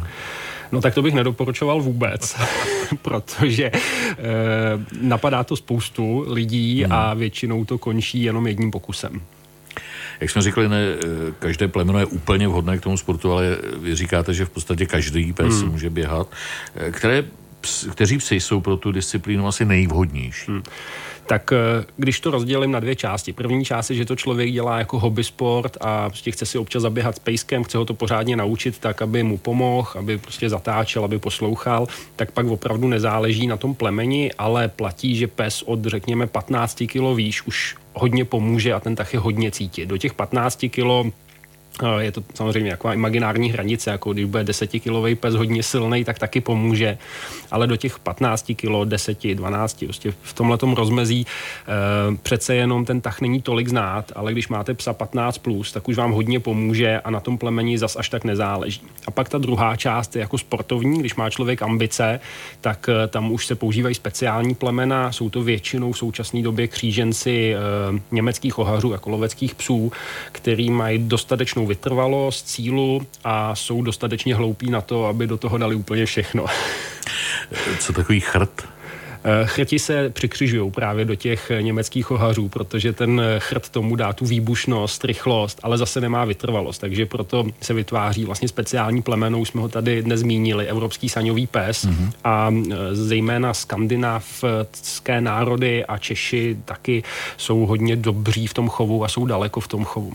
No 0.71 0.81
tak 0.81 0.93
to 0.93 1.01
bych 1.01 1.13
nedoporučoval 1.13 1.81
vůbec, 1.81 2.35
protože 3.01 3.65
e, 3.65 3.81
napadá 5.01 5.43
to 5.43 5.55
spoustu 5.55 6.25
lidí 6.27 6.83
hmm. 6.83 6.91
a 6.93 7.13
většinou 7.13 7.65
to 7.65 7.77
končí 7.77 8.23
jenom 8.23 8.47
jedním 8.47 8.71
pokusem. 8.71 9.21
Jak 10.19 10.29
jsme 10.29 10.41
říkali, 10.41 10.69
ne, 10.69 10.81
eh, 10.81 11.33
každé 11.39 11.67
plemeno 11.67 11.99
je 11.99 12.05
úplně 12.05 12.47
vhodné 12.47 12.77
k 12.77 12.81
tomu 12.81 12.97
sportu, 12.97 13.31
ale 13.31 13.57
vy 13.77 13.95
říkáte, 13.95 14.33
že 14.33 14.45
v 14.45 14.49
podstatě 14.49 14.85
každý 14.85 15.33
pes 15.33 15.61
hmm. 15.61 15.71
může 15.71 15.89
běhat. 15.89 16.27
Které, 16.91 17.23
kteří 17.91 18.17
psy 18.17 18.39
jsou 18.39 18.61
pro 18.61 18.77
tu 18.77 18.91
disciplínu 18.91 19.47
asi 19.47 19.65
nejvhodnější? 19.65 20.51
Hmm 20.51 20.63
tak 21.25 21.51
eh, 21.51 21.85
když 21.97 22.19
to 22.19 22.31
rozdělím 22.31 22.71
na 22.71 22.79
dvě 22.79 22.95
části. 22.95 23.33
První 23.33 23.65
část 23.65 23.89
je, 23.89 23.95
že 23.95 24.05
to 24.05 24.15
člověk 24.15 24.51
dělá 24.51 24.79
jako 24.79 24.99
hobby 24.99 25.23
sport 25.23 25.77
a 25.81 26.09
prostě 26.09 26.31
chce 26.31 26.45
si 26.45 26.57
občas 26.57 26.81
zaběhat 26.81 27.15
s 27.15 27.19
pejskem, 27.19 27.63
chce 27.63 27.77
ho 27.77 27.85
to 27.85 27.93
pořádně 27.93 28.35
naučit 28.35 28.79
tak, 28.79 29.01
aby 29.01 29.23
mu 29.23 29.37
pomohl, 29.37 29.89
aby 29.95 30.17
prostě 30.17 30.49
zatáčel, 30.49 31.03
aby 31.03 31.19
poslouchal, 31.19 31.87
tak 32.15 32.31
pak 32.31 32.47
opravdu 32.47 32.87
nezáleží 32.87 33.47
na 33.47 33.57
tom 33.57 33.75
plemeni, 33.75 34.31
ale 34.37 34.67
platí, 34.67 35.15
že 35.15 35.27
pes 35.27 35.61
od 35.61 35.85
řekněme 35.85 36.27
15 36.27 36.83
kg 36.87 37.15
výš 37.15 37.47
už 37.47 37.75
hodně 37.93 38.25
pomůže 38.25 38.73
a 38.73 38.79
ten 38.79 38.95
je 39.13 39.19
hodně 39.19 39.51
cítit. 39.51 39.89
Do 39.89 39.97
těch 39.97 40.13
15 40.13 40.65
kg 40.69 41.13
je 41.99 42.11
to 42.11 42.23
samozřejmě 42.33 42.69
jako 42.69 42.91
imaginární 42.91 43.51
hranice, 43.51 43.89
jako 43.89 44.13
když 44.13 44.25
bude 44.25 44.43
10 44.43 44.67
kilový 44.67 45.15
pes 45.15 45.35
hodně 45.35 45.63
silný, 45.63 46.03
tak 46.03 46.19
taky 46.19 46.41
pomůže, 46.41 46.97
ale 47.51 47.67
do 47.67 47.75
těch 47.75 47.99
15 47.99 48.51
kg, 48.55 48.85
10, 48.85 49.23
12, 49.23 49.83
prostě 49.85 50.13
v 50.21 50.33
tomhle 50.33 50.57
rozmezí 50.75 51.25
e, 51.25 52.17
přece 52.17 52.55
jenom 52.55 52.85
ten 52.85 53.01
tah 53.01 53.21
není 53.21 53.41
tolik 53.41 53.67
znát, 53.67 54.11
ale 54.15 54.31
když 54.31 54.47
máte 54.47 54.73
psa 54.73 54.93
15+, 54.93 55.39
plus, 55.41 55.71
tak 55.71 55.87
už 55.87 55.97
vám 55.97 56.11
hodně 56.11 56.39
pomůže 56.39 56.99
a 56.99 57.11
na 57.11 57.19
tom 57.19 57.37
plemeni 57.37 57.77
zas 57.77 57.95
až 57.95 58.09
tak 58.09 58.23
nezáleží. 58.23 58.81
A 59.07 59.11
pak 59.11 59.29
ta 59.29 59.37
druhá 59.37 59.75
část 59.75 60.15
je 60.15 60.19
jako 60.19 60.37
sportovní, 60.37 60.99
když 60.99 61.15
má 61.15 61.29
člověk 61.29 61.61
ambice, 61.61 62.19
tak 62.61 62.89
e, 62.89 63.07
tam 63.07 63.31
už 63.31 63.45
se 63.45 63.55
používají 63.55 63.95
speciální 63.95 64.55
plemena, 64.55 65.11
jsou 65.11 65.29
to 65.29 65.43
většinou 65.43 65.91
v 65.91 65.97
současné 65.97 66.41
době 66.41 66.67
kříženci 66.67 67.55
e, 67.55 67.57
německých 68.11 68.59
ohařů, 68.59 68.91
jako 68.91 69.09
loveckých 69.09 69.55
psů, 69.55 69.91
který 70.31 70.69
mají 70.69 70.99
dostatečnou 70.99 71.64
dostatečnou 71.65 71.67
vytrvalost, 71.67 72.47
cílu 72.47 73.01
a 73.23 73.55
jsou 73.55 73.81
dostatečně 73.81 74.35
hloupí 74.35 74.69
na 74.69 74.81
to, 74.81 75.05
aby 75.05 75.27
do 75.27 75.37
toho 75.37 75.57
dali 75.57 75.75
úplně 75.75 76.05
všechno. 76.05 76.45
Co 77.79 77.93
takový 77.93 78.19
chrt? 78.19 78.67
Eh, 79.27 79.47
chrti 79.47 79.79
se 79.79 80.09
přikřižují 80.09 80.71
právě 80.71 81.05
do 81.05 81.15
těch 81.15 81.51
německých 81.61 82.11
ohařů, 82.11 82.49
protože 82.49 82.93
ten 82.93 83.21
chrt 83.39 83.69
tomu 83.69 83.95
dá 83.95 84.13
tu 84.13 84.25
výbušnost, 84.25 85.05
rychlost, 85.05 85.59
ale 85.63 85.77
zase 85.77 86.01
nemá 86.01 86.25
vytrvalost, 86.25 86.81
takže 86.81 87.05
proto 87.05 87.45
se 87.61 87.73
vytváří 87.73 88.25
vlastně 88.25 88.47
speciální 88.47 89.01
plemeno, 89.01 89.39
už 89.39 89.49
jsme 89.49 89.61
ho 89.61 89.69
tady 89.69 90.03
dnes 90.03 90.19
zmínili, 90.19 90.67
evropský 90.67 91.09
saňový 91.09 91.47
pes 91.47 91.85
mm-hmm. 91.85 92.11
a 92.23 92.53
eh, 92.53 92.95
zejména 92.95 93.53
skandinávské 93.53 95.21
národy 95.21 95.85
a 95.85 95.97
Češi 95.97 96.57
taky 96.65 97.03
jsou 97.37 97.65
hodně 97.65 97.95
dobří 97.95 98.47
v 98.47 98.53
tom 98.53 98.69
chovu 98.69 99.03
a 99.03 99.07
jsou 99.07 99.25
daleko 99.25 99.59
v 99.59 99.67
tom 99.67 99.85
chovu 99.85 100.13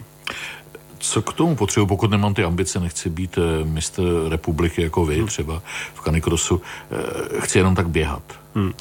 co 1.00 1.23
k 1.23 1.33
tomu 1.33 1.57
potřebuji, 1.57 1.87
pokud 1.87 2.11
nemám 2.11 2.35
ty 2.35 2.45
ambice, 2.45 2.80
nechci 2.80 3.11
být 3.11 3.38
eh, 3.38 3.64
mistr 3.64 4.02
republiky 4.28 4.83
jako 4.83 5.04
vy 5.04 5.19
hmm. 5.19 5.26
třeba 5.26 5.62
v 5.95 6.00
Canicrossu, 6.00 6.62
eh, 6.90 7.40
chci 7.40 7.59
jenom 7.59 7.75
tak 7.75 7.88
běhat. 7.88 8.23
Hmm 8.54 8.73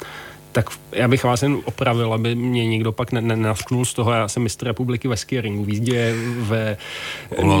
tak 0.52 0.70
já 0.92 1.08
bych 1.08 1.24
vás 1.24 1.42
jen 1.42 1.58
opravil, 1.64 2.12
aby 2.12 2.34
mě 2.34 2.66
někdo 2.66 2.92
pak 2.92 3.12
nenavknul 3.12 3.84
z 3.84 3.94
toho. 3.94 4.12
Já 4.12 4.28
jsem 4.28 4.42
mistr 4.42 4.66
republiky 4.66 5.08
ve 5.08 5.16
skieringu, 5.16 5.64
v 5.64 5.68
jízdě 5.68 6.14
ve, 6.38 6.76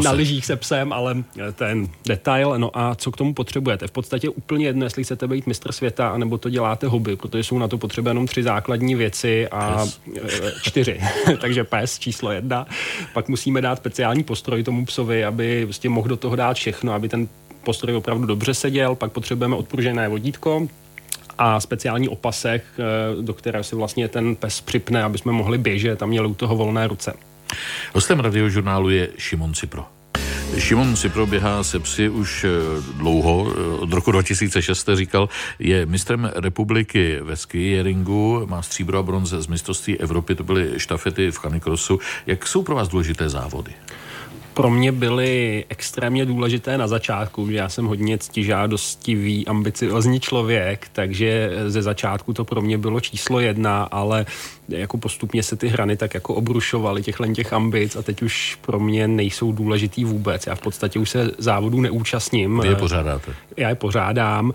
na 0.04 0.10
lyžích 0.10 0.46
se 0.46 0.56
psem, 0.56 0.92
ale 0.92 1.16
ten 1.52 1.88
detail. 2.06 2.54
No 2.58 2.70
a 2.74 2.94
co 2.94 3.10
k 3.10 3.16
tomu 3.16 3.34
potřebujete? 3.34 3.86
V 3.86 3.90
podstatě 3.90 4.28
úplně 4.28 4.66
jedno, 4.66 4.86
jestli 4.86 5.04
chcete 5.04 5.28
být 5.28 5.46
mistr 5.46 5.72
světa, 5.72 6.08
anebo 6.08 6.38
to 6.38 6.50
děláte 6.50 6.86
hobby, 6.86 7.16
protože 7.16 7.44
jsou 7.44 7.58
na 7.58 7.68
to 7.68 7.78
potřeba 7.78 8.10
jenom 8.10 8.26
tři 8.26 8.42
základní 8.42 8.94
věci 8.94 9.48
a 9.48 9.84
pes. 9.84 10.00
E, 10.16 10.52
čtyři. 10.62 11.00
Takže 11.40 11.64
pes 11.64 11.98
číslo 11.98 12.32
jedna. 12.32 12.66
Pak 13.14 13.28
musíme 13.28 13.60
dát 13.60 13.76
speciální 13.76 14.24
postroj 14.24 14.62
tomu 14.62 14.84
psovi, 14.84 15.24
aby 15.24 15.64
prostě 15.64 15.88
mohl 15.88 16.08
do 16.08 16.16
toho 16.16 16.36
dát 16.36 16.56
všechno, 16.56 16.92
aby 16.92 17.08
ten 17.08 17.28
postroj 17.64 17.96
opravdu 17.96 18.26
dobře 18.26 18.54
seděl. 18.54 18.94
Pak 18.94 19.12
potřebujeme 19.12 19.56
odpružené 19.56 20.08
vodítko, 20.08 20.68
a 21.40 21.60
speciální 21.60 22.08
opasek, 22.08 22.64
eh, 22.78 23.22
do 23.22 23.34
které 23.34 23.64
si 23.64 23.76
vlastně 23.76 24.08
ten 24.08 24.36
pes 24.36 24.60
připne, 24.60 25.02
aby 25.02 25.18
jsme 25.18 25.32
mohli 25.32 25.58
běžet 25.58 26.02
a 26.02 26.06
měli 26.06 26.28
u 26.28 26.34
toho 26.34 26.56
volné 26.56 26.86
ruce. 26.86 27.12
Hostem 27.94 28.20
radiožurnálu 28.20 28.90
je 28.90 29.08
Šimon 29.18 29.54
Cipro. 29.54 29.84
Šimon 30.58 30.96
Cipro 30.96 31.26
běhá 31.26 31.64
se 31.64 31.78
psy 31.78 32.08
už 32.08 32.44
eh, 32.44 32.48
dlouho, 32.96 33.52
eh, 33.52 33.80
od 33.80 33.92
roku 33.92 34.12
2006 34.12 34.88
říkal, 34.94 35.28
je 35.58 35.86
mistrem 35.86 36.30
republiky 36.34 37.18
ve 37.22 37.36
skieringu, 37.36 38.46
má 38.46 38.62
stříbro 38.62 38.98
a 38.98 39.02
bronze 39.02 39.42
z 39.42 39.46
mistrovství 39.46 39.98
Evropy, 39.98 40.34
to 40.34 40.44
byly 40.44 40.72
štafety 40.76 41.30
v 41.30 41.38
Chanikrosu. 41.38 41.98
Jak 42.26 42.46
jsou 42.46 42.62
pro 42.62 42.74
vás 42.74 42.88
důležité 42.88 43.28
závody? 43.28 43.72
Pro 44.54 44.70
mě 44.70 44.92
byly 44.92 45.64
extrémně 45.68 46.26
důležité 46.26 46.78
na 46.78 46.88
začátku, 46.88 47.50
že 47.50 47.56
já 47.56 47.68
jsem 47.68 47.86
hodně 47.86 48.18
ctižádostivý, 48.18 49.46
ambiciozní 49.46 50.20
člověk, 50.20 50.88
takže 50.92 51.50
ze 51.66 51.82
začátku 51.82 52.32
to 52.32 52.44
pro 52.44 52.62
mě 52.62 52.78
bylo 52.78 53.00
číslo 53.00 53.40
jedna, 53.40 53.82
ale 53.82 54.26
jako 54.68 54.98
postupně 54.98 55.42
se 55.42 55.56
ty 55.56 55.68
hrany 55.68 55.96
tak 55.96 56.14
jako 56.14 56.34
obrušovaly 56.34 57.02
těchhle 57.02 57.28
těch 57.28 57.52
ambic 57.52 57.96
a 57.96 58.02
teď 58.02 58.22
už 58.22 58.58
pro 58.60 58.80
mě 58.80 59.08
nejsou 59.08 59.52
důležitý 59.52 60.04
vůbec. 60.04 60.46
Já 60.46 60.54
v 60.54 60.60
podstatě 60.60 60.98
už 60.98 61.10
se 61.10 61.30
závodů 61.38 61.80
neúčastním. 61.80 62.60
Vy 62.60 62.68
je 62.68 62.76
pořádáte? 62.76 63.32
Já 63.56 63.68
je 63.68 63.74
pořádám. 63.74 64.52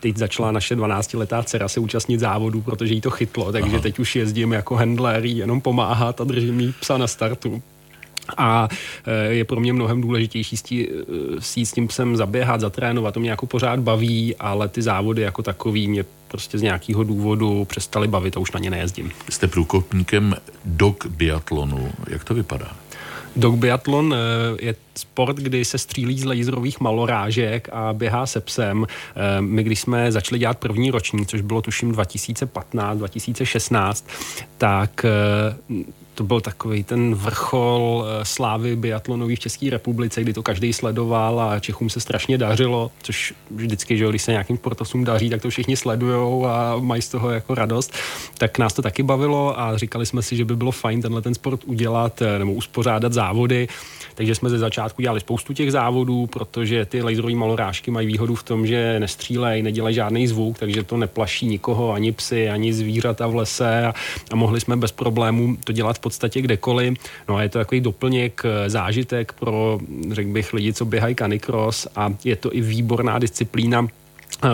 Teď 0.00 0.16
začala 0.16 0.52
naše 0.52 0.76
12-letá 0.76 1.44
dcera 1.44 1.68
se 1.68 1.80
účastnit 1.80 2.20
závodů, 2.20 2.62
protože 2.62 2.94
jí 2.94 3.00
to 3.00 3.10
chytlo, 3.10 3.52
takže 3.52 3.72
Aha. 3.72 3.82
teď 3.82 3.98
už 3.98 4.16
jezdím 4.16 4.52
jako 4.52 4.74
handler, 4.74 5.24
jenom 5.24 5.60
pomáhat 5.60 6.20
a 6.20 6.24
držím 6.24 6.60
jí 6.60 6.74
psa 6.80 6.98
na 6.98 7.06
startu 7.06 7.62
a 8.36 8.68
e, 9.06 9.34
je 9.34 9.44
pro 9.44 9.60
mě 9.60 9.72
mnohem 9.72 10.00
důležitější 10.00 10.56
s, 10.56 10.62
tí, 10.62 10.88
e, 10.88 11.40
s 11.40 11.72
tím 11.72 11.88
psem 11.88 12.16
zaběhat, 12.16 12.60
zatrénovat, 12.60 13.14
to 13.14 13.20
mě 13.20 13.30
jako 13.30 13.46
pořád 13.46 13.80
baví, 13.80 14.36
ale 14.36 14.68
ty 14.68 14.82
závody 14.82 15.22
jako 15.22 15.42
takový 15.42 15.88
mě 15.88 16.04
prostě 16.28 16.58
z 16.58 16.62
nějakého 16.62 17.04
důvodu 17.04 17.64
přestali 17.64 18.08
bavit 18.08 18.36
a 18.36 18.40
už 18.40 18.52
na 18.52 18.60
ně 18.60 18.70
nejezdím. 18.70 19.10
Jste 19.30 19.48
průkopníkem 19.48 20.34
dog 20.64 21.06
biatlonu. 21.06 21.92
Jak 22.08 22.24
to 22.24 22.34
vypadá? 22.34 22.72
Dog 23.36 23.54
biatlon 23.54 24.14
e, 24.14 24.16
je 24.66 24.74
sport, 24.94 25.36
kdy 25.36 25.64
se 25.64 25.78
střílí 25.78 26.18
z 26.18 26.24
laserových 26.24 26.80
malorážek 26.80 27.68
a 27.72 27.92
běhá 27.92 28.26
se 28.26 28.40
psem. 28.40 28.86
My, 29.40 29.62
když 29.62 29.80
jsme 29.80 30.12
začali 30.12 30.38
dělat 30.38 30.58
první 30.58 30.90
ročník, 30.90 31.28
což 31.28 31.40
bylo 31.40 31.62
tuším 31.62 31.92
2015, 31.92 32.98
2016, 32.98 34.08
tak 34.58 35.06
to 36.14 36.24
byl 36.24 36.40
takový 36.40 36.84
ten 36.84 37.14
vrchol 37.14 38.04
eh, 38.06 38.24
slávy 38.24 38.76
biatlonový 38.76 39.36
v 39.36 39.38
České 39.38 39.70
republice, 39.70 40.20
kdy 40.20 40.32
to 40.32 40.42
každý 40.42 40.72
sledoval 40.72 41.40
a 41.40 41.58
Čechům 41.58 41.90
se 41.90 42.00
strašně 42.00 42.38
dařilo, 42.38 42.90
což 43.02 43.34
vždycky, 43.50 43.96
že 43.96 44.08
když 44.08 44.22
se 44.22 44.30
nějakým 44.30 44.56
sportovcům 44.56 45.04
daří, 45.04 45.30
tak 45.30 45.42
to 45.42 45.50
všichni 45.50 45.76
sledujou 45.76 46.46
a 46.46 46.76
mají 46.76 47.02
z 47.02 47.08
toho 47.08 47.30
jako 47.30 47.54
radost. 47.54 47.94
Tak 48.38 48.58
nás 48.58 48.72
to 48.72 48.82
taky 48.82 49.02
bavilo 49.02 49.60
a 49.60 49.76
říkali 49.76 50.06
jsme 50.06 50.22
si, 50.22 50.36
že 50.36 50.44
by 50.44 50.56
bylo 50.56 50.70
fajn 50.70 51.02
tenhle 51.02 51.22
ten 51.22 51.34
sport 51.34 51.60
udělat 51.64 52.22
eh, 52.22 52.38
nebo 52.38 52.52
uspořádat 52.52 53.12
závody. 53.12 53.68
Takže 54.14 54.34
jsme 54.34 54.50
ze 54.50 54.58
začátku 54.58 55.02
dělali 55.02 55.20
spoustu 55.20 55.52
těch 55.52 55.72
závodů, 55.72 56.26
protože 56.26 56.84
ty 56.84 57.02
laserové 57.02 57.34
malorážky 57.34 57.90
mají 57.90 58.06
výhodu 58.06 58.34
v 58.34 58.42
tom, 58.42 58.66
že 58.66 59.00
nestřílejí, 59.00 59.62
nedělají 59.62 59.94
žádný 59.94 60.26
zvuk, 60.26 60.58
takže 60.58 60.82
to 60.82 60.96
neplaší 60.96 61.46
nikoho, 61.46 61.92
ani 61.92 62.12
psy, 62.12 62.50
ani 62.50 62.72
zvířata 62.72 63.26
v 63.26 63.34
lese 63.34 63.86
a, 63.86 63.94
a 64.30 64.36
mohli 64.36 64.60
jsme 64.60 64.76
bez 64.76 64.92
problémů 64.92 65.56
to 65.64 65.72
dělat 65.72 65.98
podstatě 66.02 66.42
kdekoliv. 66.42 66.98
No 67.28 67.36
a 67.36 67.42
je 67.42 67.48
to 67.48 67.58
takový 67.58 67.80
doplněk, 67.80 68.42
eh, 68.44 68.70
zážitek 68.70 69.32
pro, 69.32 69.80
řekl 70.10 70.30
bych, 70.30 70.52
lidi, 70.52 70.72
co 70.72 70.84
běhají 70.84 71.14
canicross 71.14 71.88
a 71.96 72.14
je 72.24 72.36
to 72.36 72.54
i 72.54 72.60
výborná 72.60 73.18
disciplína 73.18 73.88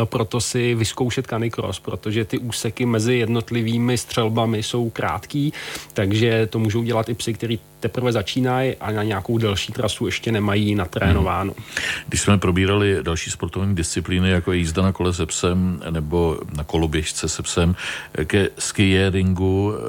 proto 0.04 0.40
si 0.40 0.74
vyzkoušet 0.74 1.26
canicross, 1.26 1.80
protože 1.80 2.24
ty 2.24 2.38
úseky 2.38 2.86
mezi 2.86 3.14
jednotlivými 3.14 3.98
střelbami 3.98 4.62
jsou 4.62 4.90
krátký, 4.90 5.52
takže 5.92 6.46
to 6.46 6.58
můžou 6.58 6.82
dělat 6.82 7.08
i 7.08 7.14
psy, 7.14 7.34
kteří 7.34 7.60
teprve 7.80 8.12
začínají 8.12 8.76
a 8.76 8.92
na 8.92 9.02
nějakou 9.02 9.38
delší 9.38 9.72
trasu 9.72 10.06
ještě 10.06 10.32
nemají 10.32 10.74
natrénováno. 10.74 11.52
Hmm. 11.56 11.64
Když 12.08 12.20
jsme 12.20 12.38
probírali 12.38 12.98
další 13.02 13.30
sportovní 13.30 13.74
disciplíny, 13.74 14.30
jako 14.30 14.52
jízda 14.52 14.82
na 14.82 14.92
kole 14.92 15.12
se 15.12 15.26
psem 15.26 15.82
nebo 15.90 16.38
na 16.56 16.64
koloběžce 16.64 17.28
se 17.28 17.42
psem, 17.42 17.76
ke 18.24 18.48
skiéringu 18.58 19.74
eh, 19.74 19.80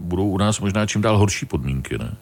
budou 0.00 0.28
u 0.28 0.38
nás 0.38 0.60
možná 0.60 0.86
čím 0.86 1.02
dál 1.02 1.18
horší 1.18 1.46
podmínky, 1.46 1.98
ne? 1.98 2.16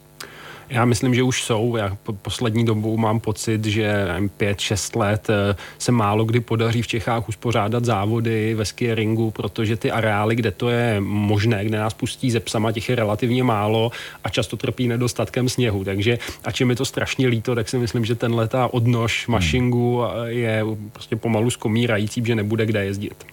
Já 0.73 0.85
myslím, 0.85 1.15
že 1.15 1.23
už 1.23 1.43
jsou. 1.43 1.77
Já 1.77 1.97
po 2.03 2.13
poslední 2.13 2.65
dobou 2.65 2.97
mám 2.97 3.21
pocit, 3.21 3.65
že 3.65 4.07
5-6 4.39 4.99
let 4.99 5.31
eh, 5.31 5.57
se 5.79 5.93
málo 5.93 6.25
kdy 6.25 6.41
podaří 6.41 6.83
v 6.83 6.87
Čechách 6.87 7.29
uspořádat 7.29 7.85
závody 7.85 8.55
ve 8.55 8.65
skieringu, 8.65 9.31
protože 9.31 9.77
ty 9.77 9.91
areály, 9.91 10.37
kde 10.37 10.51
to 10.51 10.69
je 10.69 11.01
možné, 11.01 11.65
kde 11.65 11.79
nás 11.79 11.95
pustí 11.95 12.31
ze 12.31 12.41
psama, 12.41 12.73
těch 12.73 12.89
je 12.89 12.97
relativně 12.97 13.45
málo 13.45 13.93
a 14.25 14.29
často 14.29 14.57
trpí 14.57 14.89
nedostatkem 14.89 15.49
sněhu. 15.49 15.85
Takže 15.85 16.19
a 16.45 16.53
čím 16.53 16.71
je 16.71 16.77
to 16.77 16.85
strašně 16.85 17.29
líto, 17.29 17.55
tak 17.55 17.69
si 17.69 17.79
myslím, 17.79 18.05
že 18.05 18.15
tenhle 18.15 18.49
ta 18.49 18.75
odnož 18.75 19.27
hmm. 19.27 19.33
mašingu 19.33 20.03
je 20.27 20.65
prostě 20.93 21.17
pomalu 21.17 21.51
skomírající, 21.51 22.23
že 22.27 22.35
nebude 22.35 22.67
kde 22.67 22.85
jezdit. 22.85 23.27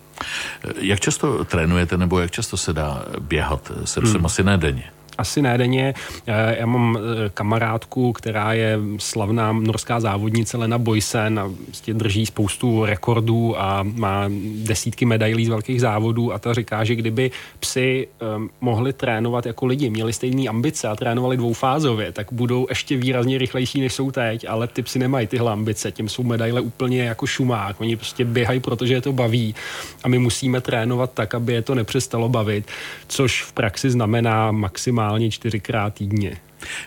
Jak 0.82 1.00
často 1.00 1.46
trénujete 1.46 1.98
nebo 1.98 2.20
jak 2.20 2.32
často 2.32 2.58
se 2.58 2.74
dá 2.74 3.06
běhat 3.20 3.72
se 3.86 4.02
psem 4.02 4.16
hmm. 4.16 4.26
asi 4.26 4.44
ne 4.44 4.58
denně? 4.58 4.84
Asi 5.20 5.42
ne 5.42 5.58
denně. 5.58 5.94
Eh, 6.28 6.56
já 6.60 6.66
mám 6.66 6.98
eh, 6.98 7.30
kamarádku, 7.30 8.14
která 8.14 8.54
je 8.54 8.80
slavná 8.98 9.52
norská 9.52 10.00
závodnice 10.00 10.58
Lena 10.58 10.78
Boysen 10.78 11.40
a 11.40 11.52
vlastně 11.68 11.94
drží 11.94 12.26
spoustu 12.26 12.86
rekordů 12.86 13.62
a 13.62 13.84
má 13.84 14.26
desítky 14.56 15.06
medailí 15.06 15.46
z 15.46 15.50
velkých 15.50 15.82
závodů 15.82 16.34
a 16.34 16.40
ta 16.40 16.54
říká, 16.54 16.84
že 16.84 16.96
kdyby 16.96 17.32
psy 17.60 18.08
um, 18.38 18.50
mohli 18.62 18.94
trénovat 18.94 19.46
jako 19.46 19.66
lidi, 19.66 19.90
měli 19.90 20.14
stejné 20.14 20.50
ambice 20.50 20.88
a 20.88 20.96
trénovali 20.96 21.38
dvoufázově, 21.38 22.12
tak 22.12 22.28
budou 22.32 22.66
ještě 22.70 22.98
výrazně 22.98 23.38
rychlejší, 23.38 23.82
než 23.82 23.94
jsou 23.94 24.12
teď, 24.12 24.46
ale 24.48 24.68
ty 24.68 24.82
psy 24.82 25.00
nemají 25.00 25.28
tyhle 25.28 25.52
ambice, 25.52 25.92
tím 25.92 26.10
jsou 26.10 26.24
medaile 26.24 26.62
úplně 26.62 27.04
jako 27.04 27.26
šumák. 27.28 27.82
Oni 27.82 27.96
prostě 27.96 28.26
běhají, 28.26 28.60
protože 28.60 28.94
je 28.94 29.02
to 29.02 29.14
baví 29.14 29.56
a 30.04 30.08
my 30.08 30.20
musíme 30.20 30.62
trénovat 30.62 31.12
tak, 31.14 31.36
aby 31.36 31.54
je 31.54 31.62
to 31.62 31.76
nepřestalo 31.76 32.30
bavit, 32.30 32.66
což 33.08 33.44
v 33.44 33.52
praxi 33.54 33.90
znamená 33.90 34.52
maximálně 34.52 35.09
minimálně 35.10 35.32
čtyřikrát 35.32 35.94
týdně. 35.94 36.38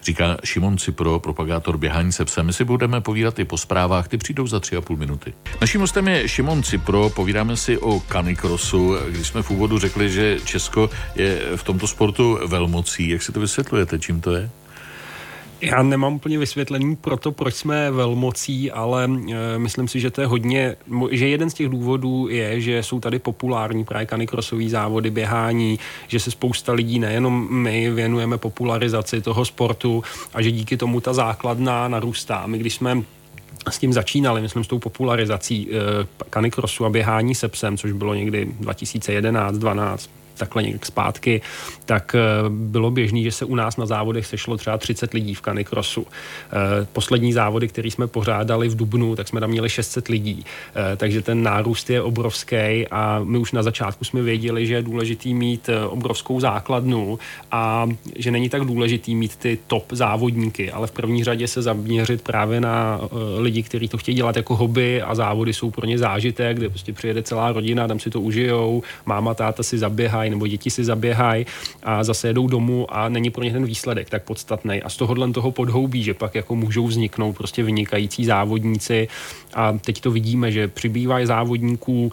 Říká 0.03 0.37
Šimon 0.45 0.79
Cipro, 0.79 1.19
propagátor 1.19 1.79
běhání 1.79 2.13
se 2.13 2.25
psem. 2.25 2.47
My 2.47 2.53
si 2.53 2.65
budeme 2.65 3.01
povídat 3.01 3.39
i 3.39 3.45
po 3.45 3.59
zprávách, 3.59 4.09
ty 4.09 4.19
přijdou 4.19 4.47
za 4.47 4.61
tři 4.61 4.77
a 4.77 4.81
půl 4.81 4.97
minuty. 4.97 5.33
Naším 5.61 5.81
hostem 5.81 6.09
je 6.09 6.29
Šimon 6.29 6.63
Cipro, 6.63 7.11
povídáme 7.11 7.57
si 7.57 7.79
o 7.79 8.01
kanikrosu. 8.01 8.97
Když 9.11 9.27
jsme 9.27 9.43
v 9.43 9.51
úvodu 9.51 9.79
řekli, 9.79 10.11
že 10.11 10.39
Česko 10.45 10.91
je 11.15 11.57
v 11.57 11.63
tomto 11.63 11.87
sportu 11.87 12.39
velmocí, 12.47 13.09
jak 13.09 13.23
si 13.23 13.33
to 13.33 13.41
vysvětlujete, 13.41 13.99
čím 13.99 14.21
to 14.21 14.33
je? 14.33 14.51
Já 15.63 15.83
nemám 15.83 16.15
úplně 16.15 16.39
vysvětlení 16.39 16.97
pro 16.97 17.17
to, 17.17 17.33
proč 17.33 17.55
jsme 17.55 17.91
velmocí, 17.91 18.71
ale 18.71 19.05
e, 19.05 19.59
myslím 19.59 19.89
si, 19.89 20.01
že 20.01 20.11
to 20.11 20.21
je 20.21 20.27
hodně, 20.27 20.77
že 21.11 21.29
jeden 21.29 21.51
z 21.51 21.55
těch 21.55 21.69
důvodů 21.69 22.29
je, 22.29 22.61
že 22.61 22.83
jsou 22.83 23.01
tady 23.01 23.19
populární 23.19 23.85
právě 23.85 24.07
kanikrosové 24.07 24.69
závody, 24.69 25.11
běhání, 25.11 25.79
že 26.09 26.21
se 26.21 26.31
spousta 26.31 26.73
lidí, 26.73 26.99
nejenom 26.99 27.49
my, 27.51 27.91
věnujeme 27.91 28.39
popularizaci 28.39 29.21
toho 29.21 29.45
sportu 29.45 30.03
a 30.35 30.43
že 30.43 30.51
díky 30.51 30.77
tomu 30.77 31.01
ta 31.01 31.13
základna 31.13 31.89
narůstá. 31.89 32.47
My 32.47 32.59
když 32.59 32.75
jsme 32.75 33.03
s 33.71 33.79
tím 33.79 33.93
začínali, 33.93 34.41
myslím, 34.41 34.65
s 34.65 34.69
tou 34.69 34.79
popularizací 34.79 35.69
e, 35.71 35.77
kanikrosu 36.31 36.85
a 36.85 36.91
běhání 36.91 37.35
se 37.35 37.49
psem, 37.49 37.77
což 37.79 37.93
bylo 37.93 38.15
někdy 38.15 38.49
2011, 38.61 39.59
12, 39.59 40.11
takhle 40.37 40.63
nějak 40.63 40.87
zpátky, 40.87 41.41
tak 41.85 42.15
eh, 42.15 42.21
bylo 42.49 42.91
běžný, 42.91 43.25
že 43.25 43.33
se 43.33 43.45
u 43.45 43.55
nás 43.55 43.77
na 43.77 43.87
závodech 43.87 44.27
sešlo 44.27 44.57
třeba 44.57 44.79
30 44.79 45.15
lidí 45.15 45.35
v 45.35 45.41
kanikrosu. 45.41 46.07
Eh, 46.07 46.87
poslední 46.93 47.33
závody, 47.33 47.69
které 47.69 47.89
jsme 47.89 48.07
pořádali 48.07 48.69
v 48.69 48.77
Dubnu, 48.77 49.17
tak 49.17 49.29
jsme 49.29 49.41
tam 49.41 49.51
měli 49.51 49.69
600 49.69 50.09
lidí. 50.09 50.45
Eh, 50.45 50.97
takže 50.97 51.23
ten 51.23 51.43
nárůst 51.43 51.91
je 51.91 52.03
obrovský 52.03 52.87
a 52.91 53.21
my 53.25 53.39
už 53.39 53.53
na 53.53 53.63
začátku 53.63 54.05
jsme 54.05 54.23
věděli, 54.23 54.67
že 54.67 54.75
je 54.75 54.83
důležitý 54.83 55.35
mít 55.35 55.71
obrovskou 55.89 56.41
základnu 56.41 57.19
a 57.51 57.89
že 58.17 58.31
není 58.31 58.49
tak 58.49 58.65
důležitý 58.65 59.15
mít 59.15 59.37
ty 59.37 59.59
top 59.67 59.93
závodníky, 59.93 60.73
ale 60.73 60.87
v 60.87 60.91
první 60.91 61.25
řadě 61.25 61.49
se 61.49 61.63
zaměřit 61.63 62.23
právě 62.23 62.61
na 62.61 63.01
lidi, 63.39 63.63
kteří 63.63 63.89
to 63.89 63.99
chtějí 63.99 64.17
dělat 64.17 64.37
jako 64.37 64.57
hobby 64.57 65.03
a 65.03 65.15
závody 65.15 65.53
jsou 65.53 65.71
pro 65.71 65.87
ně 65.87 65.99
zážitek, 65.99 66.57
kde 66.57 66.69
prostě 66.69 66.93
přijede 66.93 67.23
celá 67.23 67.53
rodina, 67.53 67.89
tam 67.89 68.01
si 68.01 68.11
to 68.11 68.21
užijou, 68.21 68.83
máma, 69.07 69.35
táta 69.35 69.63
si 69.63 69.79
zaběhají 70.23 70.31
nebo 70.31 70.47
děti 70.47 70.71
si 70.71 70.85
zaběhají 70.85 71.47
a 71.83 72.05
zase 72.05 72.29
jedou 72.29 72.47
domů 72.47 72.87
a 72.89 73.09
není 73.09 73.31
pro 73.31 73.45
ně 73.45 73.53
ten 73.53 73.65
výsledek 73.65 74.11
tak 74.11 74.23
podstatný. 74.23 74.83
A 74.83 74.89
z 74.89 74.97
tohohle 74.97 75.33
toho 75.33 75.51
podhoubí, 75.51 76.03
že 76.03 76.15
pak 76.15 76.35
jako 76.35 76.57
můžou 76.57 76.87
vzniknout 76.87 77.37
prostě 77.37 77.63
vynikající 77.63 78.25
závodníci 78.25 79.09
a 79.55 79.73
teď 79.73 80.01
to 80.01 80.11
vidíme, 80.11 80.53
že 80.53 80.69
přibývají 80.69 81.27
závodníků 81.27 82.13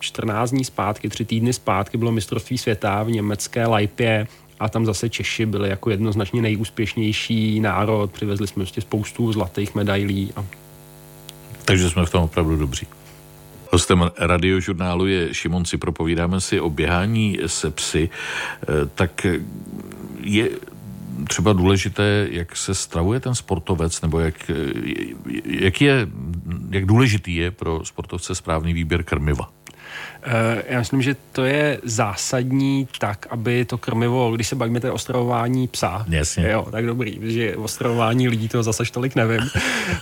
14 0.00 0.52
eh, 0.52 0.56
dní 0.56 0.64
zpátky, 0.64 1.08
3 1.08 1.24
týdny 1.24 1.52
zpátky 1.52 1.98
bylo 1.98 2.12
mistrovství 2.12 2.58
světa 2.58 3.02
v 3.02 3.10
německé 3.10 3.66
Lajpě 3.66 4.26
a 4.60 4.68
tam 4.68 4.86
zase 4.86 5.08
Češi 5.08 5.46
byli 5.46 5.68
jako 5.68 5.90
jednoznačně 5.90 6.42
nejúspěšnější 6.42 7.60
národ, 7.60 8.10
přivezli 8.10 8.46
jsme 8.46 8.64
prostě 8.64 8.80
spoustu 8.80 9.32
zlatých 9.32 9.74
medailí. 9.74 10.32
A... 10.36 10.44
Takže 11.64 11.90
jsme 11.90 12.06
v 12.06 12.10
tom 12.10 12.22
opravdu 12.22 12.56
dobří. 12.56 12.86
Hostem 13.70 14.10
radiožurnálu 14.18 15.06
je 15.06 15.34
Šimon 15.34 15.64
Cipro, 15.64 15.92
povídáme 15.92 16.40
si 16.40 16.60
o 16.60 16.70
běhání 16.70 17.38
se 17.46 17.70
psy. 17.70 18.10
Eh, 18.62 18.66
tak 18.94 19.26
je 20.20 20.50
třeba 21.28 21.52
důležité, 21.52 22.28
jak 22.30 22.56
se 22.56 22.74
stravuje 22.74 23.20
ten 23.20 23.34
sportovec, 23.34 24.00
nebo 24.00 24.20
jak, 24.20 24.50
jak, 25.44 25.80
je, 25.80 26.08
jak 26.70 26.86
důležitý 26.86 27.36
je 27.36 27.50
pro 27.50 27.84
sportovce 27.84 28.34
správný 28.34 28.72
výběr 28.72 29.02
krmiva? 29.04 29.57
Eh, 30.22 30.62
já 30.68 30.78
myslím, 30.78 31.02
že 31.02 31.16
to 31.32 31.44
je 31.44 31.78
zásadní 31.84 32.88
tak, 32.98 33.26
aby 33.30 33.64
to 33.64 33.78
krmivo, 33.78 34.32
když 34.34 34.48
se 34.48 34.56
bavíme 34.56 34.80
o 34.90 34.98
stravování 34.98 35.68
psa, 35.68 36.06
Jasně. 36.08 36.50
jo, 36.50 36.66
tak 36.70 36.86
dobrý, 36.86 37.18
že 37.22 37.56
o 37.56 37.68
stravování 37.68 38.28
lidí 38.28 38.48
to 38.48 38.62
zase 38.62 38.84
tolik 38.92 39.14
nevím. 39.14 39.40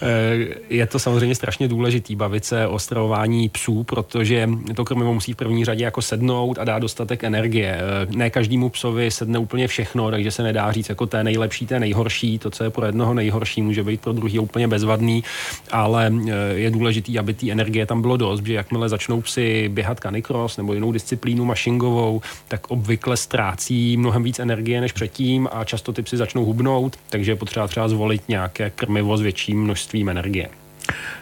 Eh, 0.02 0.54
je 0.70 0.86
to 0.86 0.98
samozřejmě 0.98 1.34
strašně 1.34 1.68
důležitý 1.68 2.16
bavit 2.16 2.44
se 2.44 2.66
o 2.66 2.78
stravování 2.78 3.48
psů, 3.48 3.84
protože 3.84 4.48
to 4.74 4.84
krmivo 4.84 5.14
musí 5.14 5.32
v 5.32 5.36
první 5.36 5.64
řadě 5.64 5.84
jako 5.84 6.02
sednout 6.02 6.58
a 6.58 6.64
dát 6.64 6.78
dostatek 6.78 7.24
energie. 7.24 7.78
Eh, 7.78 8.16
ne 8.16 8.30
každému 8.30 8.68
psovi 8.68 9.10
sedne 9.10 9.38
úplně 9.38 9.68
všechno, 9.68 10.10
takže 10.10 10.30
se 10.30 10.42
nedá 10.42 10.72
říct 10.72 10.88
jako 10.88 11.06
té 11.06 11.24
nejlepší, 11.24 11.66
té 11.66 11.80
nejhorší. 11.80 12.38
To, 12.38 12.50
co 12.50 12.64
je 12.64 12.70
pro 12.70 12.86
jednoho 12.86 13.14
nejhorší, 13.14 13.62
může 13.62 13.82
být 13.82 14.00
pro 14.00 14.12
druhý 14.12 14.38
úplně 14.38 14.68
bezvadný, 14.68 15.24
ale 15.72 16.12
je 16.54 16.70
důležitý, 16.70 17.18
aby 17.18 17.34
té 17.34 17.50
energie 17.50 17.86
tam 17.86 18.02
bylo 18.02 18.16
dost, 18.16 18.46
že 18.46 18.54
jakmile 18.54 18.88
začnou 18.88 19.20
psi 19.20 19.68
běhat 19.68 20.00
canicross 20.06 20.56
nebo 20.56 20.74
jinou 20.74 20.92
disciplínu 20.92 21.44
mašingovou, 21.44 22.20
tak 22.48 22.70
obvykle 22.70 23.16
ztrácí 23.16 23.96
mnohem 23.96 24.22
víc 24.22 24.38
energie 24.38 24.80
než 24.80 24.92
předtím 24.92 25.48
a 25.52 25.64
často 25.64 25.92
ty 25.92 26.02
psy 26.02 26.16
začnou 26.16 26.44
hubnout, 26.44 26.96
takže 27.10 27.32
je 27.32 27.36
potřeba 27.36 27.68
třeba 27.68 27.88
zvolit 27.88 28.22
nějaké 28.28 28.70
krmivo 28.70 29.16
s 29.16 29.20
větším 29.20 29.62
množstvím 29.62 30.08
energie. 30.08 30.48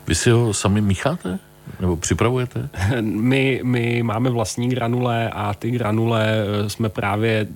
Vy 0.06 0.14
si 0.14 0.30
ho 0.30 0.54
sami 0.54 0.80
mícháte? 0.80 1.38
Nebo 1.80 1.96
připravujete? 1.96 2.68
My, 3.00 3.60
my 3.64 4.02
máme 4.02 4.30
vlastní 4.30 4.68
granule 4.68 5.30
a 5.30 5.54
ty 5.54 5.70
granule 5.70 6.26
eh, 6.26 6.70
jsme 6.70 6.88
právě 6.88 7.46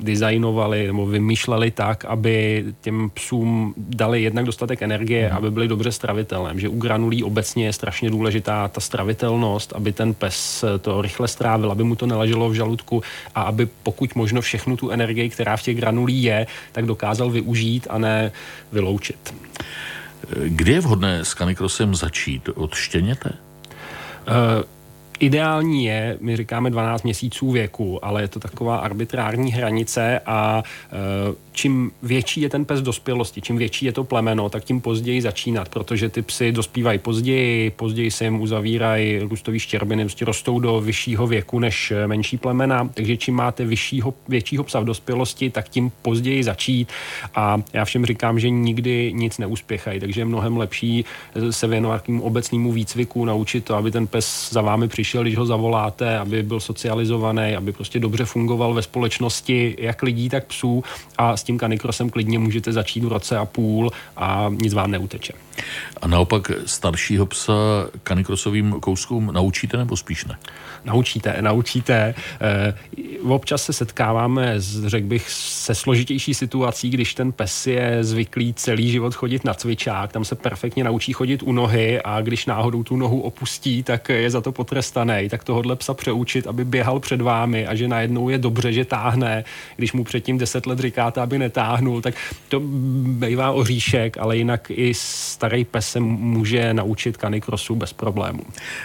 designovali 0.00 0.86
nebo 0.86 1.06
vymýšleli 1.06 1.70
tak, 1.70 2.04
aby 2.04 2.64
těm 2.80 3.10
psům 3.14 3.74
dali 3.76 4.22
jednak 4.22 4.44
dostatek 4.44 4.82
energie, 4.82 5.30
mm. 5.30 5.36
aby 5.36 5.50
byli 5.50 5.68
dobře 5.68 5.92
stravitelné. 5.92 6.60
Že 6.60 6.68
u 6.68 6.78
granulí 6.78 7.24
obecně 7.24 7.64
je 7.66 7.72
strašně 7.72 8.10
důležitá 8.10 8.68
ta 8.68 8.80
stravitelnost, 8.80 9.72
aby 9.72 9.92
ten 9.92 10.14
pes 10.14 10.64
to 10.80 11.02
rychle 11.02 11.28
strávil, 11.28 11.70
aby 11.70 11.84
mu 11.84 11.96
to 11.96 12.06
neleželo 12.06 12.48
v 12.48 12.54
žaludku 12.54 13.02
a 13.34 13.42
aby 13.42 13.68
pokud 13.82 14.14
možno 14.14 14.40
všechnu 14.40 14.76
tu 14.76 14.90
energii, 14.90 15.30
která 15.30 15.56
v 15.56 15.62
těch 15.62 15.76
granulí 15.76 16.22
je, 16.22 16.46
tak 16.72 16.86
dokázal 16.86 17.30
využít 17.30 17.86
a 17.90 17.98
ne 17.98 18.32
vyloučit. 18.72 19.34
Kdy 20.44 20.72
je 20.72 20.80
vhodné 20.80 21.24
s 21.24 21.34
kanikrosem 21.34 21.94
začít? 21.94 22.48
Od 22.54 22.74
štěněte? 22.74 23.30
Uh, 23.30 24.62
Ideální 25.20 25.84
je, 25.84 26.16
my 26.20 26.36
říkáme 26.36 26.70
12 26.70 27.02
měsíců 27.02 27.50
věku, 27.50 28.04
ale 28.04 28.22
je 28.22 28.28
to 28.28 28.40
taková 28.40 28.76
arbitrární 28.76 29.52
hranice 29.52 30.20
a 30.26 30.62
e, 30.92 31.34
čím 31.52 31.90
větší 32.02 32.40
je 32.40 32.48
ten 32.48 32.64
pes 32.64 32.82
dospělosti, 32.82 33.40
čím 33.40 33.56
větší 33.56 33.86
je 33.86 33.92
to 33.92 34.04
plemeno, 34.04 34.48
tak 34.48 34.64
tím 34.64 34.80
později 34.80 35.22
začínat, 35.22 35.68
protože 35.68 36.08
ty 36.08 36.22
psy 36.22 36.52
dospívají 36.52 36.98
později, 36.98 37.70
později 37.70 38.10
se 38.10 38.24
jim 38.24 38.40
uzavírají 38.40 39.18
růstové 39.18 39.58
štěrbiny, 39.58 40.04
prostě 40.04 40.24
rostou 40.24 40.60
do 40.60 40.80
vyššího 40.80 41.26
věku 41.26 41.58
než 41.58 41.92
menší 42.06 42.36
plemena, 42.36 42.90
takže 42.94 43.16
čím 43.16 43.34
máte 43.34 43.64
vyššího, 43.64 44.14
většího 44.28 44.64
psa 44.64 44.80
v 44.80 44.84
dospělosti, 44.84 45.50
tak 45.50 45.68
tím 45.68 45.92
později 46.02 46.44
začít. 46.44 46.88
A 47.34 47.62
já 47.72 47.84
všem 47.84 48.06
říkám, 48.06 48.40
že 48.40 48.50
nikdy 48.50 49.12
nic 49.12 49.38
neúspěchají, 49.38 50.00
takže 50.00 50.20
je 50.20 50.24
mnohem 50.24 50.56
lepší 50.56 51.04
se 51.50 51.66
věnovat 51.66 52.04
obecnému 52.20 52.72
výcviku, 52.72 53.24
naučit 53.24 53.64
to, 53.64 53.74
aby 53.74 53.90
ten 53.90 54.06
pes 54.06 54.48
za 54.52 54.60
vámi 54.60 54.88
přišel, 54.88 55.03
když 55.12 55.36
ho 55.36 55.46
zavoláte, 55.46 56.18
aby 56.18 56.42
byl 56.42 56.60
socializovaný, 56.60 57.56
aby 57.56 57.72
prostě 57.72 58.00
dobře 58.00 58.24
fungoval 58.24 58.74
ve 58.74 58.82
společnosti, 58.82 59.76
jak 59.78 60.02
lidí, 60.02 60.28
tak 60.28 60.46
psů 60.46 60.84
a 61.18 61.34
tím 61.44 61.58
kanikrosem 61.58 62.10
klidně 62.10 62.38
můžete 62.38 62.72
začít 62.72 63.04
v 63.04 63.08
roce 63.08 63.38
a 63.38 63.44
půl 63.44 63.90
a 64.16 64.50
nic 64.50 64.74
vám 64.74 64.90
neuteče. 64.90 65.32
A 66.02 66.08
naopak 66.08 66.50
staršího 66.66 67.26
psa 67.26 67.52
kanikrosovým 68.02 68.72
kouskům 68.72 69.30
naučíte 69.32 69.76
nebo 69.76 69.96
spíš 69.96 70.24
ne? 70.24 70.38
Naučíte, 70.84 71.36
naučíte. 71.40 72.14
E, 72.40 72.74
občas 73.28 73.62
se 73.62 73.72
setkáváme, 73.72 74.60
s, 74.60 74.86
řekl 74.86 75.06
bych, 75.06 75.30
se 75.30 75.74
složitější 75.74 76.34
situací, 76.34 76.90
když 76.90 77.14
ten 77.14 77.32
pes 77.32 77.66
je 77.66 77.98
zvyklý 78.04 78.54
celý 78.54 78.90
život 78.90 79.14
chodit 79.14 79.44
na 79.44 79.54
cvičák, 79.54 80.12
tam 80.12 80.24
se 80.24 80.34
perfektně 80.34 80.84
naučí 80.84 81.12
chodit 81.12 81.42
u 81.42 81.52
nohy 81.52 82.00
a 82.02 82.20
když 82.20 82.46
náhodou 82.46 82.82
tu 82.82 82.96
nohu 82.96 83.20
opustí, 83.20 83.82
tak 83.82 84.08
je 84.08 84.30
za 84.30 84.40
to 84.40 84.52
potrestaný. 84.52 84.93
Tak 85.28 85.44
tohohle 85.44 85.76
psa 85.76 85.94
přeučit, 85.94 86.46
aby 86.46 86.64
běhal 86.64 87.00
před 87.00 87.20
vámi 87.20 87.66
a 87.66 87.74
že 87.74 87.88
najednou 87.88 88.28
je 88.28 88.38
dobře, 88.38 88.72
že 88.72 88.84
táhne, 88.84 89.44
když 89.76 89.92
mu 89.92 90.04
předtím 90.04 90.38
deset 90.38 90.66
let 90.66 90.78
říkáte, 90.78 91.20
aby 91.20 91.38
netáhnul, 91.38 92.00
tak 92.00 92.14
to 92.48 92.60
bývá 93.04 93.50
oříšek, 93.50 94.18
ale 94.18 94.36
jinak 94.36 94.70
i 94.70 94.94
starý 94.94 95.64
pes 95.64 95.88
se 95.88 96.00
může 96.00 96.74
naučit 96.74 97.16
kanikrosu 97.16 97.74
bez 97.74 97.92
problémů. 97.92 98.42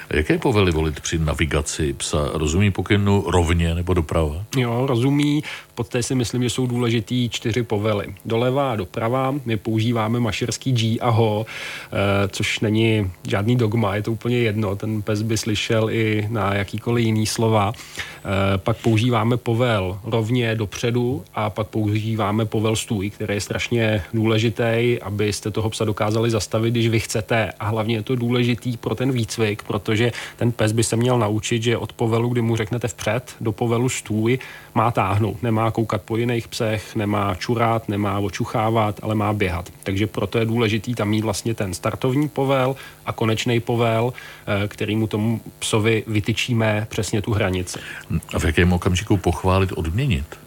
Jaké 0.09 0.37
povely 0.37 0.71
volit 0.71 0.99
při 0.99 1.19
navigaci 1.19 1.93
psa? 1.93 2.29
Rozumí 2.33 2.71
pokynu 2.71 3.23
rovně 3.27 3.75
nebo 3.75 3.93
doprava? 3.93 4.45
Jo, 4.57 4.85
rozumí. 4.85 5.43
V 5.67 5.73
podstatě 5.73 6.03
si 6.03 6.15
myslím, 6.15 6.43
že 6.43 6.49
jsou 6.49 6.67
důležitý 6.67 7.29
čtyři 7.29 7.63
povely. 7.63 8.05
Doleva 8.25 8.71
a 8.71 8.75
doprava. 8.75 9.35
My 9.45 9.57
používáme 9.57 10.19
mašerský 10.19 10.71
G 10.71 10.99
a 10.99 11.09
ho, 11.09 11.45
eh, 11.45 12.27
což 12.27 12.59
není 12.59 13.11
žádný 13.27 13.55
dogma, 13.55 13.95
je 13.95 14.01
to 14.01 14.11
úplně 14.11 14.37
jedno. 14.37 14.75
Ten 14.75 15.01
pes 15.01 15.21
by 15.21 15.37
slyšel 15.37 15.89
i 15.89 15.98
na 16.29 16.55
jakýkoliv 16.55 17.05
jiný 17.05 17.25
slova. 17.25 17.73
Pak 18.57 18.77
používáme 18.77 19.37
povel 19.37 19.99
rovně 20.03 20.55
dopředu 20.55 21.23
a 21.35 21.49
pak 21.49 21.67
používáme 21.67 22.45
povel 22.45 22.75
stůj, 22.75 23.09
který 23.09 23.33
je 23.33 23.41
strašně 23.41 24.03
důležitý, 24.13 24.97
abyste 25.01 25.51
toho 25.51 25.69
psa 25.69 25.85
dokázali 25.85 26.31
zastavit, 26.31 26.71
když 26.71 26.87
vy 26.87 26.99
chcete. 26.99 27.51
A 27.59 27.65
hlavně 27.65 27.95
je 27.95 28.03
to 28.03 28.15
důležitý 28.15 28.77
pro 28.77 28.95
ten 28.95 29.11
výcvik, 29.11 29.63
protože 29.63 30.11
ten 30.37 30.51
pes 30.51 30.71
by 30.71 30.83
se 30.83 30.95
měl 30.95 31.19
naučit, 31.19 31.63
že 31.63 31.77
od 31.77 31.93
povelu, 31.93 32.29
kdy 32.29 32.41
mu 32.41 32.55
řeknete 32.55 32.87
vpřed, 32.87 33.35
do 33.41 33.51
povelu 33.51 33.89
stůj, 33.89 34.39
má 34.79 34.91
táhnout, 34.91 35.43
nemá 35.43 35.71
koukat 35.71 36.01
po 36.01 36.17
jiných 36.17 36.47
psech, 36.47 36.95
nemá 36.95 37.35
čurát, 37.35 37.89
nemá 37.89 38.19
očuchávat, 38.19 38.99
ale 39.03 39.15
má 39.15 39.33
běhat. 39.33 39.69
Takže 39.83 40.07
proto 40.07 40.39
je 40.39 40.45
důležitý 40.45 40.95
tam 40.95 41.09
mít 41.09 41.21
vlastně 41.21 41.53
ten 41.53 41.73
startovní 41.73 42.29
povel 42.29 42.75
a 43.05 43.11
konečný 43.11 43.59
povel, 43.59 44.13
eh, 44.13 44.67
který 44.67 44.95
mu 44.95 45.07
tomu 45.07 45.41
psovi 45.59 46.03
vytyčíme 46.07 46.87
přesně 46.89 47.21
tu 47.21 47.33
hranici. 47.33 47.79
A 48.33 48.39
v 48.39 48.45
jakém 48.45 48.73
okamžiku 48.73 49.17
pochválit, 49.17 49.71
odměnit? 49.75 50.39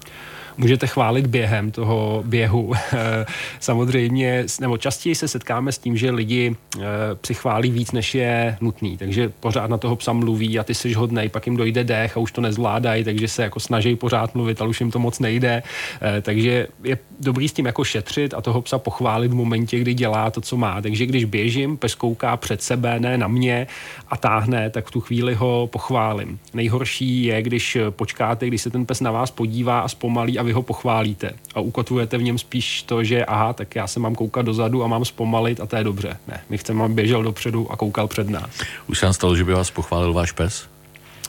Můžete 0.57 0.87
chválit 0.87 1.27
během 1.27 1.71
toho 1.71 2.23
běhu. 2.27 2.73
Samozřejmě, 3.61 4.45
nebo 4.61 4.77
častěji 4.77 5.15
se 5.15 5.29
setkáme 5.29 5.73
s 5.73 5.79
tím, 5.79 5.97
že 5.97 6.11
lidi 6.11 6.57
eh, 6.77 6.81
přichválí 7.21 7.71
víc, 7.71 7.93
než 7.93 8.15
je 8.15 8.57
nutný, 8.61 8.97
takže 8.97 9.33
pořád 9.41 9.71
na 9.71 9.79
toho 9.79 9.97
psa 9.97 10.13
mluví 10.13 10.59
a 10.59 10.65
ty 10.65 10.75
jsi 10.75 10.93
hodnej, 10.93 11.29
pak 11.29 11.47
jim 11.47 11.57
dojde 11.57 11.85
dech 11.85 12.17
a 12.17 12.21
už 12.21 12.33
to 12.33 12.41
nezvládají, 12.41 13.05
takže 13.05 13.29
se 13.29 13.43
jako 13.43 13.61
snaží 13.61 13.97
pořád 13.97 14.35
mluvit, 14.35 14.61
ale 14.61 14.71
už 14.71 14.81
jim 14.81 14.91
to 14.91 14.99
moc 14.99 15.19
nejde. 15.19 15.63
Eh, 16.03 16.21
takže 16.21 16.67
je 16.85 16.99
dobrý 17.21 17.49
s 17.49 17.53
tím 17.53 17.67
jako 17.67 17.85
šetřit 17.85 18.35
a 18.35 18.41
toho 18.41 18.63
psa 18.63 18.79
pochválit 18.79 19.29
v 19.29 19.35
momentě, 19.35 19.79
kdy 19.79 19.95
dělá 19.95 20.31
to, 20.31 20.41
co 20.41 20.57
má. 20.57 20.83
Takže 20.83 21.07
když 21.07 21.25
běžím, 21.25 21.77
pes 21.77 21.95
kouká 21.95 22.37
před 22.37 22.63
sebe, 22.63 23.01
ne 23.01 23.19
na 23.19 23.29
mě 23.29 23.67
a 24.09 24.17
táhne, 24.17 24.71
tak 24.71 24.87
v 24.87 24.91
tu 24.91 25.01
chvíli 25.01 25.35
ho 25.35 25.69
pochválím. 25.73 26.39
Nejhorší 26.55 27.25
je, 27.25 27.43
když 27.43 27.79
počkáte, 27.91 28.47
když 28.47 28.63
se 28.63 28.71
ten 28.71 28.87
pes 28.87 29.01
na 29.01 29.11
vás 29.11 29.31
podívá 29.31 29.81
a 29.81 29.89
zpomalí 29.89 30.39
a 30.39 30.42
vy 30.43 30.53
ho 30.53 30.63
pochválíte. 30.63 31.33
A 31.55 31.61
ukotvujete 31.61 32.19
v 32.19 32.23
něm 32.23 32.39
spíš 32.39 32.83
to, 32.83 33.05
že 33.05 33.25
aha, 33.25 33.53
tak 33.53 33.77
já 33.77 33.87
se 33.87 34.01
mám 34.01 34.15
koukat 34.15 34.47
dozadu 34.47 34.85
a 34.85 34.87
mám 34.87 35.05
zpomalit 35.05 35.61
a 35.61 35.67
to 35.67 35.77
je 35.77 35.85
dobře. 35.85 36.17
Ne, 36.29 36.41
my 36.51 36.59
chceme, 36.59 36.85
aby 36.85 36.95
běžel 36.95 37.23
dopředu 37.23 37.73
a 37.73 37.77
koukal 37.77 38.09
před 38.09 38.29
nás. 38.29 38.51
Už 38.87 38.99
se 38.99 39.07
vám 39.07 39.13
stalo, 39.13 39.37
že 39.37 39.45
by 39.45 39.53
vás 39.53 39.71
pochválil 39.71 40.13
váš 40.13 40.33
pes? 40.33 40.69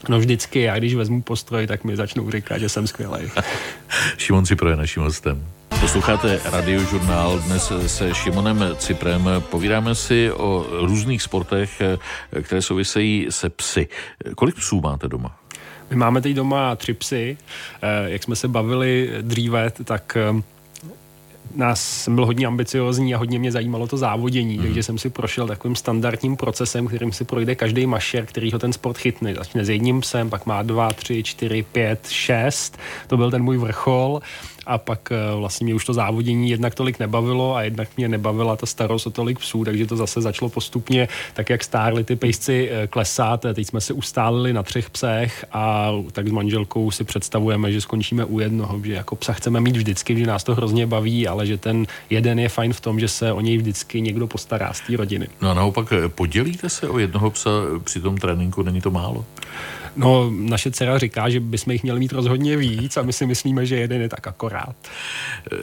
No 0.09 0.19
vždycky, 0.19 0.61
já 0.61 0.77
když 0.77 0.95
vezmu 0.95 1.21
postroj, 1.21 1.67
tak 1.67 1.83
mi 1.83 1.95
začnou 1.95 2.31
říkat, 2.31 2.57
že 2.57 2.69
jsem 2.69 2.87
skvělý. 2.87 3.31
Šimon 4.17 4.45
Cipro 4.45 4.69
je 4.69 4.75
naším 4.75 5.03
hostem. 5.03 5.45
Posloucháte 5.81 6.39
radiožurnál 6.45 7.39
dnes 7.39 7.71
se 7.87 8.13
Šimonem 8.13 8.65
Ciprem. 8.77 9.29
Povídáme 9.39 9.95
si 9.95 10.31
o 10.31 10.65
různých 10.69 11.21
sportech, 11.21 11.81
které 12.41 12.61
souvisejí 12.61 13.27
se 13.29 13.49
psy. 13.49 13.87
Kolik 14.35 14.55
psů 14.55 14.81
máte 14.81 15.07
doma? 15.07 15.35
My 15.93 15.97
máme 15.99 16.21
teď 16.21 16.33
doma 16.33 16.75
tři 16.75 16.93
psy. 16.93 17.37
Eh, 17.81 18.11
jak 18.11 18.23
jsme 18.23 18.35
se 18.35 18.47
bavili 18.47 19.09
dříve, 19.21 19.71
tak 19.83 20.17
eh, 20.17 20.41
nás 21.55 21.81
jsem 21.81 22.15
byl 22.15 22.25
hodně 22.25 22.47
ambiciozní 22.47 23.15
a 23.15 23.17
hodně 23.17 23.39
mě 23.39 23.51
zajímalo 23.51 23.87
to 23.87 23.97
závodění, 23.97 24.57
mm. 24.57 24.63
takže 24.63 24.83
jsem 24.83 24.97
si 24.97 25.09
prošel 25.09 25.47
takovým 25.47 25.75
standardním 25.75 26.37
procesem, 26.37 26.87
kterým 26.87 27.11
si 27.11 27.25
projde 27.25 27.55
každý 27.55 27.85
mašer, 27.85 28.25
který 28.25 28.51
ho 28.51 28.59
ten 28.59 28.73
sport 28.73 28.97
chytne. 28.97 29.35
Začne 29.35 29.65
s 29.65 29.69
jedním 29.69 30.01
psem, 30.01 30.29
pak 30.29 30.45
má 30.45 30.61
dva, 30.63 30.93
tři, 30.93 31.23
čtyři, 31.23 31.65
pět, 31.71 32.07
šest. 32.09 32.77
To 33.07 33.17
byl 33.17 33.31
ten 33.31 33.43
můj 33.43 33.57
vrchol 33.57 34.21
a 34.65 34.77
pak 34.77 35.11
eh, 35.11 35.35
vlastně 35.35 35.65
mě 35.65 35.75
už 35.75 35.85
to 35.85 35.93
závodění 35.93 36.49
jednak 36.49 36.75
tolik 36.75 36.99
nebavilo 36.99 37.55
a 37.55 37.63
jednak 37.63 37.87
mě 37.97 38.07
nebavila 38.07 38.55
ta 38.55 38.65
starost 38.65 39.07
o 39.07 39.09
tolik 39.09 39.39
psů, 39.39 39.65
takže 39.65 39.87
to 39.87 39.95
zase 39.95 40.21
začalo 40.21 40.49
postupně, 40.49 41.07
tak 41.33 41.49
jak 41.49 41.63
stárly 41.63 42.03
ty 42.03 42.15
pejsci 42.15 42.69
eh, 42.71 42.87
klesat. 42.87 43.45
Teď 43.53 43.67
jsme 43.67 43.81
se 43.81 43.93
ustálili 43.93 44.53
na 44.53 44.63
třech 44.63 44.89
psech 44.89 45.45
a 45.51 45.91
tak 46.11 46.27
s 46.27 46.31
manželkou 46.31 46.91
si 46.91 47.03
představujeme, 47.03 47.71
že 47.71 47.81
skončíme 47.81 48.25
u 48.25 48.39
jednoho, 48.39 48.81
že 48.83 48.93
jako 48.93 49.15
psa 49.15 49.33
chceme 49.33 49.59
mít 49.59 49.77
vždycky, 49.77 50.19
že 50.19 50.25
nás 50.25 50.43
to 50.43 50.55
hrozně 50.55 50.87
baví, 50.87 51.27
ale 51.27 51.45
že 51.45 51.57
ten 51.57 51.85
jeden 52.09 52.39
je 52.39 52.49
fajn 52.49 52.73
v 52.73 52.81
tom, 52.81 52.99
že 52.99 53.07
se 53.07 53.31
o 53.31 53.41
něj 53.41 53.57
vždycky 53.57 54.01
někdo 54.01 54.27
postará 54.27 54.73
z 54.73 54.81
té 54.81 54.97
rodiny. 54.97 55.27
No 55.41 55.49
a 55.49 55.53
naopak 55.53 55.93
eh, 55.93 56.09
podělíte 56.09 56.69
se 56.69 56.89
o 56.89 56.99
jednoho 56.99 57.29
psa 57.29 57.49
při 57.83 57.99
tom 57.99 58.17
tréninku, 58.17 58.63
není 58.63 58.81
to 58.81 58.91
málo? 58.91 59.25
No, 59.95 60.31
naše 60.31 60.71
dcera 60.71 60.97
říká, 60.97 61.29
že 61.29 61.39
bychom 61.39 61.71
jich 61.71 61.83
měli 61.83 61.99
mít 61.99 62.11
rozhodně 62.11 62.57
víc 62.57 62.97
a 62.97 63.01
my 63.01 63.13
si 63.13 63.25
myslíme, 63.25 63.65
že 63.65 63.75
jeden 63.75 64.01
je 64.01 64.09
tak 64.09 64.27
akorát. 64.27 64.75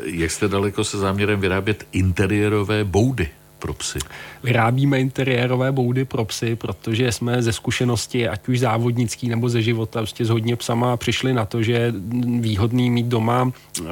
Jak 0.05 0.31
jste 0.31 0.49
daleko 0.49 0.85
se 0.85 0.99
záměrem 0.99 1.41
vyrábět 1.41 1.87
interiérové 1.93 2.85
boudy? 2.85 3.29
pro 3.61 3.73
psy? 3.73 3.99
Vyrábíme 4.43 5.01
interiérové 5.01 5.73
boudy 5.73 6.05
pro 6.05 6.25
psy, 6.25 6.57
protože 6.57 7.13
jsme 7.13 7.43
ze 7.43 7.53
zkušenosti, 7.53 8.29
ať 8.29 8.49
už 8.49 8.61
závodnický 8.61 9.29
nebo 9.29 9.49
ze 9.49 9.63
života, 9.63 10.01
prostě 10.01 10.25
s 10.25 10.29
hodně 10.29 10.57
psama 10.57 10.97
přišli 10.97 11.33
na 11.33 11.45
to, 11.45 11.63
že 11.63 11.73
je 11.73 11.93
výhodný 12.41 12.91
mít 12.91 13.07
doma 13.07 13.53
e, 13.81 13.85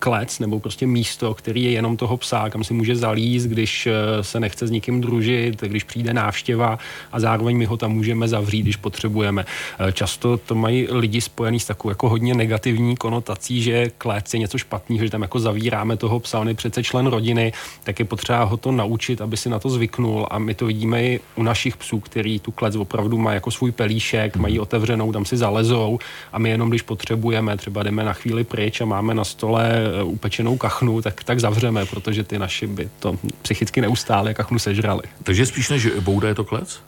klec 0.00 0.38
nebo 0.38 0.60
prostě 0.60 0.86
místo, 0.86 1.34
který 1.34 1.64
je 1.64 1.70
jenom 1.70 1.96
toho 1.96 2.16
psa, 2.16 2.50
kam 2.50 2.64
si 2.64 2.74
může 2.74 2.96
zalíst, 2.96 3.46
když 3.46 3.86
eh, 3.86 3.92
se 4.24 4.40
nechce 4.40 4.66
s 4.66 4.70
nikým 4.70 5.00
družit, 5.00 5.60
když 5.60 5.84
přijde 5.84 6.14
návštěva 6.14 6.78
a 7.12 7.20
zároveň 7.20 7.56
my 7.56 7.64
ho 7.64 7.76
tam 7.76 7.92
můžeme 7.92 8.28
zavřít, 8.28 8.62
když 8.62 8.76
potřebujeme. 8.76 9.44
Eh, 9.78 9.92
často 9.92 10.36
to 10.36 10.54
mají 10.54 10.86
lidi 10.90 11.20
spojený 11.20 11.60
s 11.60 11.66
takovou 11.66 11.90
jako 11.90 12.08
hodně 12.08 12.34
negativní 12.34 12.96
konotací, 12.96 13.62
že 13.62 13.90
klec 13.98 14.34
je 14.34 14.40
něco 14.40 14.58
špatného, 14.58 15.04
že 15.04 15.10
tam 15.10 15.22
jako 15.22 15.38
zavíráme 15.38 15.96
toho 15.96 16.20
psa, 16.20 16.40
on 16.40 16.48
je 16.48 16.54
přece 16.54 16.82
člen 16.82 17.06
rodiny, 17.06 17.52
tak 17.84 17.98
je 17.98 18.04
potřeba 18.04 18.44
ho 18.44 18.56
to 18.56 18.72
naučit, 18.72 19.20
aby 19.20 19.36
si 19.36 19.48
na 19.48 19.58
to 19.58 19.68
zvyknul. 19.68 20.26
A 20.30 20.38
my 20.38 20.54
to 20.54 20.66
vidíme 20.66 21.04
i 21.04 21.20
u 21.36 21.42
našich 21.42 21.76
psů, 21.76 22.00
který 22.00 22.40
tu 22.40 22.50
klec 22.52 22.76
opravdu 22.76 23.18
má 23.18 23.32
jako 23.32 23.50
svůj 23.50 23.72
pelíšek, 23.72 24.36
mají 24.36 24.60
otevřenou, 24.60 25.12
tam 25.12 25.24
si 25.24 25.36
zalezou. 25.36 25.98
A 26.32 26.38
my 26.38 26.50
jenom 26.50 26.70
když 26.70 26.82
potřebujeme, 26.82 27.56
třeba 27.56 27.82
jdeme 27.82 28.04
na 28.04 28.12
chvíli 28.12 28.44
pryč 28.44 28.80
a 28.80 28.84
máme 28.84 29.14
na 29.14 29.24
stole 29.24 29.89
upečenou 30.04 30.56
kachnu, 30.56 31.02
tak, 31.02 31.24
tak 31.24 31.40
zavřeme, 31.40 31.86
protože 31.86 32.24
ty 32.24 32.38
naši 32.38 32.66
by 32.66 32.88
to 32.98 33.18
psychicky 33.42 33.80
neustále 33.80 34.34
kachnu 34.34 34.58
sežrali. 34.58 35.02
Takže 35.24 35.46
spíš 35.46 35.70
než 35.70 35.86
bouda 36.00 36.28
je 36.28 36.34
to 36.34 36.44
klec? 36.44 36.80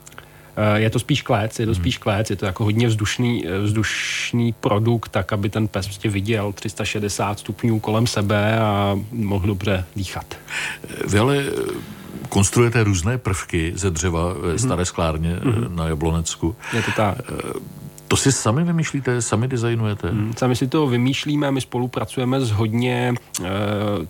Eh, 0.55 0.79
je 0.79 0.89
to 0.89 0.99
spíš 0.99 1.21
klec, 1.21 1.59
je 1.59 1.65
to 1.65 1.75
spíš 1.75 1.97
klec, 1.97 2.29
je 2.29 2.35
to 2.35 2.45
jako 2.45 2.63
hodně 2.63 2.87
vzdušný, 2.87 3.47
eh, 3.47 3.59
vzdušný 3.59 4.53
produkt, 4.53 5.09
tak 5.09 5.33
aby 5.33 5.49
ten 5.49 5.67
pes 5.67 5.85
prostě 5.85 6.09
viděl 6.09 6.53
360 6.53 7.39
stupňů 7.39 7.79
kolem 7.79 8.07
sebe 8.07 8.59
a 8.59 8.99
mohl 9.11 9.47
dobře 9.47 9.85
dýchat. 9.95 10.35
Vy 11.07 11.19
ale 11.19 11.43
konstruujete 12.29 12.83
různé 12.83 13.17
prvky 13.17 13.73
ze 13.75 13.89
dřeva 13.89 14.33
ve 14.33 14.59
staré 14.59 14.85
sklárně 14.85 15.35
mm-hmm. 15.35 15.75
na 15.75 15.87
Jablonecku. 15.87 16.55
Je 16.73 16.81
to 16.81 16.91
tak. 16.91 17.17
To 18.13 18.17
si 18.17 18.31
sami 18.31 18.63
vymýšlíte, 18.63 19.21
sami 19.21 19.47
designujete? 19.47 20.09
Hmm, 20.09 20.33
sami 20.37 20.55
si 20.55 20.67
to 20.67 20.87
vymýšlíme, 20.87 21.51
my 21.51 21.61
spolupracujeme 21.61 22.41
s 22.41 22.51
hodně 22.51 23.13
e, 23.13 23.49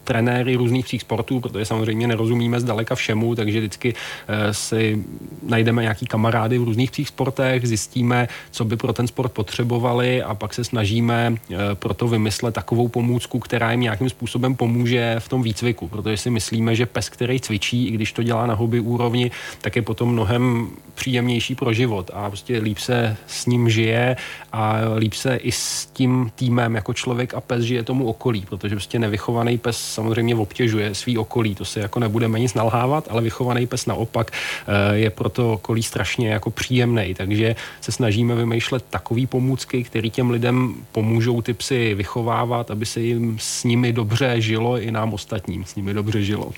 trenéry 0.03 0.55
různých 0.55 0.85
psích 0.85 1.01
sportů, 1.01 1.39
protože 1.39 1.65
samozřejmě 1.65 2.07
nerozumíme 2.07 2.59
zdaleka 2.59 2.95
všemu, 2.95 3.35
takže 3.35 3.59
vždycky 3.59 3.93
e, 4.27 4.53
si 4.53 5.03
najdeme 5.43 5.81
nějaký 5.81 6.05
kamarády 6.05 6.57
v 6.57 6.63
různých 6.63 6.91
psích 6.91 7.07
sportech, 7.07 7.67
zjistíme, 7.67 8.27
co 8.51 8.65
by 8.65 8.77
pro 8.77 8.93
ten 8.93 9.07
sport 9.07 9.31
potřebovali 9.31 10.23
a 10.23 10.35
pak 10.35 10.53
se 10.53 10.63
snažíme 10.63 11.35
e, 11.51 11.75
pro 11.75 11.93
to 11.93 12.07
vymyslet 12.07 12.55
takovou 12.55 12.87
pomůcku, 12.87 13.39
která 13.39 13.71
jim 13.71 13.81
nějakým 13.81 14.09
způsobem 14.09 14.55
pomůže 14.55 15.15
v 15.19 15.29
tom 15.29 15.43
výcviku, 15.43 15.87
protože 15.87 16.17
si 16.17 16.29
myslíme, 16.29 16.75
že 16.75 16.85
pes, 16.85 17.09
který 17.09 17.39
cvičí, 17.39 17.87
i 17.87 17.91
když 17.91 18.11
to 18.13 18.23
dělá 18.23 18.47
na 18.47 18.53
hobby 18.53 18.79
úrovni, 18.79 19.31
tak 19.61 19.75
je 19.75 19.81
potom 19.81 20.11
mnohem 20.11 20.67
příjemnější 20.95 21.55
pro 21.55 21.73
život 21.73 22.11
a 22.13 22.29
prostě 22.29 22.57
líp 22.57 22.77
se 22.77 23.17
s 23.27 23.45
ním 23.45 23.69
žije 23.69 24.15
a 24.51 24.75
líp 24.97 25.13
se 25.13 25.35
i 25.35 25.51
s 25.51 25.85
tím 25.85 26.31
týmem 26.35 26.75
jako 26.75 26.93
člověk 26.93 27.33
a 27.33 27.41
pes 27.41 27.63
žije 27.63 27.83
tomu 27.83 28.05
okolí, 28.05 28.45
protože 28.49 28.75
prostě 28.75 28.99
nevychovaný 28.99 29.57
pes 29.57 29.77
samozřejmě 29.77 30.35
obtěžuje 30.35 30.95
svý 30.95 31.17
okolí, 31.17 31.55
to 31.55 31.65
se 31.65 31.79
jako 31.79 31.99
nebudeme 31.99 32.39
nic 32.39 32.53
nalhávat, 32.53 33.07
ale 33.09 33.21
vychovaný 33.21 33.67
pes 33.67 33.85
naopak 33.85 34.31
eh, 34.31 34.97
je 34.97 35.09
pro 35.09 35.29
to 35.29 35.53
okolí 35.53 35.83
strašně 35.83 36.29
jako 36.29 36.51
příjemný, 36.51 37.13
takže 37.13 37.55
se 37.81 37.91
snažíme 37.91 38.35
vymýšlet 38.35 38.85
takové 38.89 39.27
pomůcky, 39.27 39.83
které 39.83 40.09
těm 40.09 40.29
lidem 40.29 40.75
pomůžou 40.91 41.41
ty 41.41 41.53
psy 41.53 41.93
vychovávat, 41.93 42.71
aby 42.71 42.85
se 42.85 43.01
jim 43.01 43.37
s 43.39 43.63
nimi 43.63 43.93
dobře 43.93 44.41
žilo 44.41 44.79
i 44.79 44.91
nám 44.91 45.13
ostatním 45.13 45.65
s 45.65 45.75
nimi 45.75 45.93
dobře 45.93 46.23
žilo. 46.23 46.51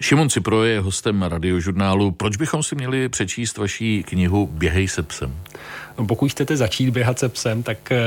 Šimon 0.00 0.28
Cipro 0.30 0.64
je 0.64 0.80
hostem 0.80 1.22
radiožurnálu. 1.22 2.10
Proč 2.10 2.36
bychom 2.36 2.62
si 2.62 2.74
měli 2.74 3.08
přečíst 3.08 3.58
vaší 3.58 4.02
knihu 4.02 4.46
Běhej 4.46 4.88
se 4.88 5.02
psem? 5.02 5.36
Pokud 6.08 6.30
chcete 6.30 6.56
začít 6.56 6.90
běhat 6.90 7.18
se 7.18 7.28
psem, 7.28 7.62
tak 7.62 7.92
eh, 7.92 7.98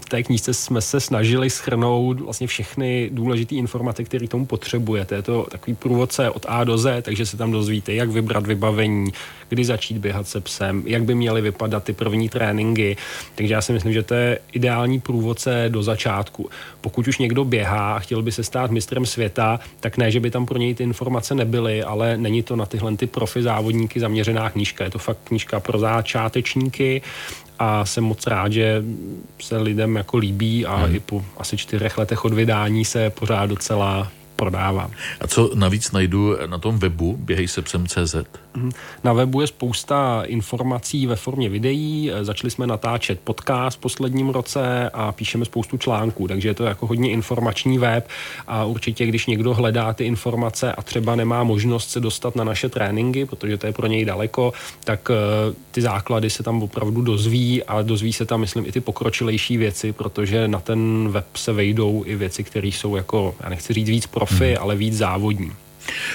v 0.00 0.08
té 0.08 0.22
knížce 0.22 0.54
jsme 0.54 0.80
se 0.80 1.00
snažili 1.00 1.50
schrnout 1.50 2.20
vlastně 2.20 2.46
všechny 2.46 3.10
důležité 3.12 3.54
informace, 3.54 4.04
které 4.04 4.28
tomu 4.28 4.46
potřebujete. 4.46 5.14
Je 5.14 5.22
to 5.22 5.46
takový 5.50 5.76
průvodce 5.76 6.30
od 6.30 6.46
A 6.48 6.64
do 6.64 6.78
Z, 6.78 7.02
takže 7.02 7.26
se 7.26 7.36
tam 7.36 7.50
dozvíte, 7.50 7.94
jak 7.94 8.10
vybrat 8.10 8.46
vybavení, 8.46 9.12
kdy 9.48 9.64
začít 9.64 9.98
běhat 9.98 10.28
se 10.28 10.40
psem, 10.40 10.82
jak 10.86 11.04
by 11.04 11.14
měly 11.14 11.40
vypadat 11.40 11.84
ty 11.84 11.92
první 11.92 12.28
tréninky. 12.28 12.96
Takže 13.34 13.54
já 13.54 13.62
si 13.62 13.72
myslím, 13.72 13.92
že 13.92 14.02
to 14.02 14.14
je 14.14 14.38
ideální 14.52 15.00
průvodce 15.00 15.64
do 15.68 15.82
začátku. 15.82 16.50
Pokud 16.80 17.08
už 17.08 17.18
někdo 17.18 17.44
běhá 17.44 17.96
a 17.96 17.98
chtěl 17.98 18.22
by 18.22 18.32
se 18.32 18.44
stát 18.44 18.70
mistrem 18.70 19.06
světa, 19.06 19.60
tak 19.80 19.98
ne, 19.98 20.10
že 20.10 20.20
by 20.20 20.30
tam 20.30 20.46
pro 20.46 20.58
něj 20.58 20.74
ty 20.74 20.82
informace 20.82 21.34
nebyly, 21.34 21.82
ale 21.82 22.16
není 22.16 22.42
to 22.42 22.56
na 22.56 22.66
tyhle 22.66 22.96
ty 22.96 23.06
profi 23.06 23.42
závodníky 23.42 24.00
zaměřená 24.00 24.50
knížka. 24.50 24.84
Je 24.84 24.90
to 24.90 24.98
fakt 24.98 25.18
knížka 25.24 25.60
pro 25.60 25.78
začátečníky 25.78 27.02
a 27.60 27.84
jsem 27.84 28.04
moc 28.04 28.26
rád, 28.26 28.52
že 28.52 28.82
se 29.40 29.58
lidem 29.58 29.96
jako 29.96 30.16
líbí 30.16 30.66
a 30.66 30.76
hmm. 30.76 30.94
i 30.94 31.00
po 31.00 31.24
asi 31.38 31.56
čtyřech 31.56 31.98
letech 31.98 32.24
od 32.24 32.32
vydání 32.32 32.84
se 32.84 33.10
pořád 33.10 33.46
docela 33.46 34.10
prodává. 34.40 34.90
A 35.20 35.26
co 35.26 35.50
navíc 35.54 35.92
najdu 35.92 36.36
na 36.46 36.58
tom 36.58 36.78
webu 36.78 37.16
běhejsepsem.cz? 37.20 38.14
Mhm. 38.56 38.70
Na 39.04 39.12
webu 39.12 39.40
je 39.40 39.46
spousta 39.46 40.22
informací 40.26 41.06
ve 41.06 41.16
formě 41.16 41.48
videí. 41.48 42.10
Začali 42.22 42.50
jsme 42.50 42.66
natáčet 42.66 43.20
podcast 43.20 43.76
v 43.76 43.80
posledním 43.80 44.28
roce 44.28 44.90
a 44.90 45.12
píšeme 45.12 45.44
spoustu 45.44 45.76
článků, 45.78 46.28
takže 46.28 46.48
je 46.48 46.54
to 46.54 46.64
jako 46.64 46.86
hodně 46.86 47.10
informační 47.10 47.78
web 47.78 48.08
a 48.46 48.64
určitě, 48.64 49.06
když 49.06 49.26
někdo 49.26 49.54
hledá 49.54 49.92
ty 49.92 50.04
informace 50.04 50.72
a 50.72 50.82
třeba 50.82 51.16
nemá 51.16 51.44
možnost 51.44 51.90
se 51.90 52.00
dostat 52.00 52.36
na 52.36 52.44
naše 52.44 52.68
tréninky, 52.68 53.26
protože 53.26 53.58
to 53.58 53.66
je 53.66 53.72
pro 53.72 53.86
něj 53.86 54.04
daleko, 54.04 54.52
tak 54.84 55.10
eh, 55.10 55.14
ty 55.70 55.82
základy 55.82 56.30
se 56.30 56.42
tam 56.42 56.62
opravdu 56.62 57.02
dozví 57.02 57.64
a 57.64 57.82
dozví 57.82 58.12
se 58.12 58.26
tam, 58.26 58.40
myslím, 58.40 58.66
i 58.66 58.72
ty 58.72 58.80
pokročilejší 58.80 59.56
věci, 59.56 59.92
protože 59.92 60.48
na 60.48 60.60
ten 60.60 61.08
web 61.08 61.26
se 61.34 61.52
vejdou 61.52 62.02
i 62.06 62.16
věci, 62.16 62.44
které 62.44 62.68
jsou 62.68 62.96
jako, 62.96 63.34
já 63.42 63.48
nechci 63.48 63.72
říct 63.72 63.88
víc 63.88 64.06
profi, 64.30 64.54
hmm. 64.54 64.62
ale 64.62 64.76
víc 64.76 64.96
závodní. 64.96 65.52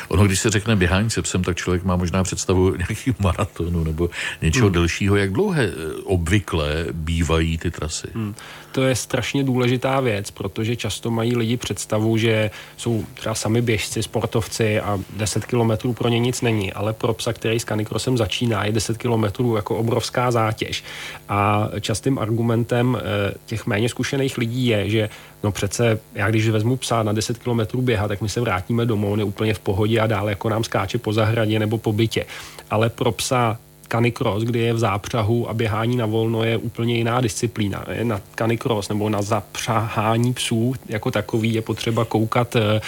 Ono, 0.08 0.26
když 0.26 0.40
se 0.40 0.50
řekne 0.50 0.76
běhání 0.76 1.10
se 1.10 1.22
psem, 1.22 1.44
tak 1.44 1.58
člověk 1.58 1.84
má 1.84 1.96
možná 1.96 2.24
představu 2.24 2.76
nějakých 2.76 3.20
maratonů 3.20 3.84
nebo 3.84 4.10
něčeho 4.42 4.66
hmm. 4.66 4.74
delšího. 4.74 5.16
Jak 5.16 5.32
dlouhé 5.32 5.64
eh, 5.64 5.94
obvykle 6.04 6.86
bývají 6.92 7.58
ty 7.58 7.72
trasy? 7.72 8.08
Hmm. 8.14 8.36
To 8.76 8.84
je 8.84 8.96
strašně 8.96 9.44
důležitá 9.44 10.00
věc, 10.00 10.32
protože 10.32 10.76
často 10.76 11.12
mají 11.12 11.36
lidi 11.36 11.58
představu, 11.58 12.18
že 12.18 12.52
jsou 12.78 13.04
třeba 13.14 13.36
sami 13.36 13.62
běžci, 13.62 14.04
sportovci 14.04 14.80
a 14.80 15.00
10 15.18 15.46
kilometrů 15.46 15.94
pro 15.94 16.10
ně 16.10 16.20
nic 16.20 16.42
není, 16.42 16.74
ale 16.74 16.94
pro 16.94 17.14
psa, 17.14 17.34
který 17.34 17.60
s 17.60 17.64
kanikrosem 17.64 18.18
začíná, 18.18 18.66
je 18.66 18.72
10 18.72 18.98
kilometrů 18.98 19.56
jako 19.56 19.76
obrovská 19.76 20.32
zátěž. 20.32 20.84
A 21.30 21.70
častým 21.82 22.20
argumentem 22.20 22.98
eh, 23.00 23.34
těch 23.46 23.66
méně 23.66 23.90
zkušených 23.90 24.38
lidí 24.38 24.68
je, 24.68 24.90
že 24.90 25.10
no 25.44 25.52
přece 25.52 26.00
já 26.16 26.30
když 26.30 26.50
vezmu 26.50 26.78
psa 26.78 27.04
na 27.04 27.14
10 27.14 27.38
kilometrů 27.38 27.82
běhat, 27.82 28.08
tak 28.08 28.22
my 28.22 28.30
se 28.30 28.42
vrátíme 28.42 28.86
domů, 28.86 29.12
on 29.12 29.20
je 29.20 29.26
úplně 29.26 29.54
v 29.54 29.60
pohodě 29.60 30.00
a 30.00 30.08
dále 30.08 30.32
jako 30.32 30.50
nám 30.50 30.64
skáče 30.64 30.98
po 30.98 31.14
zahradě 31.14 31.60
nebo 31.60 31.78
po 31.78 31.94
bytě. 31.94 32.26
Ale 32.70 32.90
pro 32.90 33.12
psa 33.12 33.58
canicross, 33.88 34.44
kdy 34.44 34.60
je 34.60 34.74
v 34.74 34.80
zápřahu 34.80 35.50
a 35.50 35.54
běhání 35.54 35.98
na 35.98 36.06
volno 36.06 36.44
je 36.44 36.58
úplně 36.58 36.96
jiná 36.96 37.22
disciplína. 37.22 37.86
Na 38.04 38.22
canicross 38.36 38.90
nebo 38.90 39.10
na 39.10 39.22
zapřahání 39.22 40.34
psů 40.34 40.74
jako 40.90 41.12
takový 41.12 41.54
je 41.54 41.62
potřeba 41.62 42.06
koukat 42.06 42.56
e, 42.56 42.82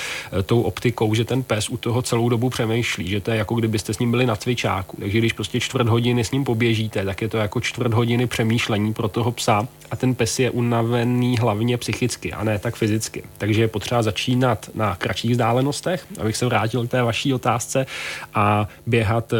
tou 0.43 0.61
optikou, 0.61 1.13
že 1.13 1.25
ten 1.25 1.43
pes 1.43 1.69
u 1.69 1.77
toho 1.77 2.01
celou 2.01 2.29
dobu 2.29 2.49
přemýšlí, 2.49 3.07
že 3.07 3.21
to 3.21 3.31
je 3.31 3.37
jako 3.37 3.55
kdybyste 3.55 3.93
s 3.93 3.99
ním 3.99 4.11
byli 4.11 4.25
na 4.25 4.35
cvičáku. 4.35 4.97
Takže 4.99 5.17
když 5.17 5.33
prostě 5.33 5.59
čtvrt 5.59 5.87
hodiny 5.87 6.23
s 6.23 6.31
ním 6.31 6.43
poběžíte, 6.43 7.05
tak 7.05 7.21
je 7.21 7.27
to 7.29 7.37
jako 7.37 7.61
čtvrt 7.61 7.93
hodiny 7.93 8.27
přemýšlení 8.27 8.93
pro 8.93 9.07
toho 9.07 9.31
psa 9.31 9.67
a 9.91 9.95
ten 9.95 10.15
pes 10.15 10.39
je 10.39 10.51
unavený 10.51 11.37
hlavně 11.37 11.77
psychicky 11.77 12.33
a 12.33 12.43
ne 12.43 12.59
tak 12.59 12.75
fyzicky. 12.75 13.23
Takže 13.37 13.61
je 13.61 13.67
potřeba 13.67 14.03
začínat 14.03 14.69
na 14.75 14.95
kratších 14.95 15.31
vzdálenostech, 15.31 16.05
abych 16.19 16.37
se 16.37 16.45
vrátil 16.45 16.87
k 16.87 16.91
té 16.91 17.03
vaší 17.03 17.33
otázce 17.33 17.85
a 18.33 18.67
běhat 18.85 19.33
e, 19.33 19.37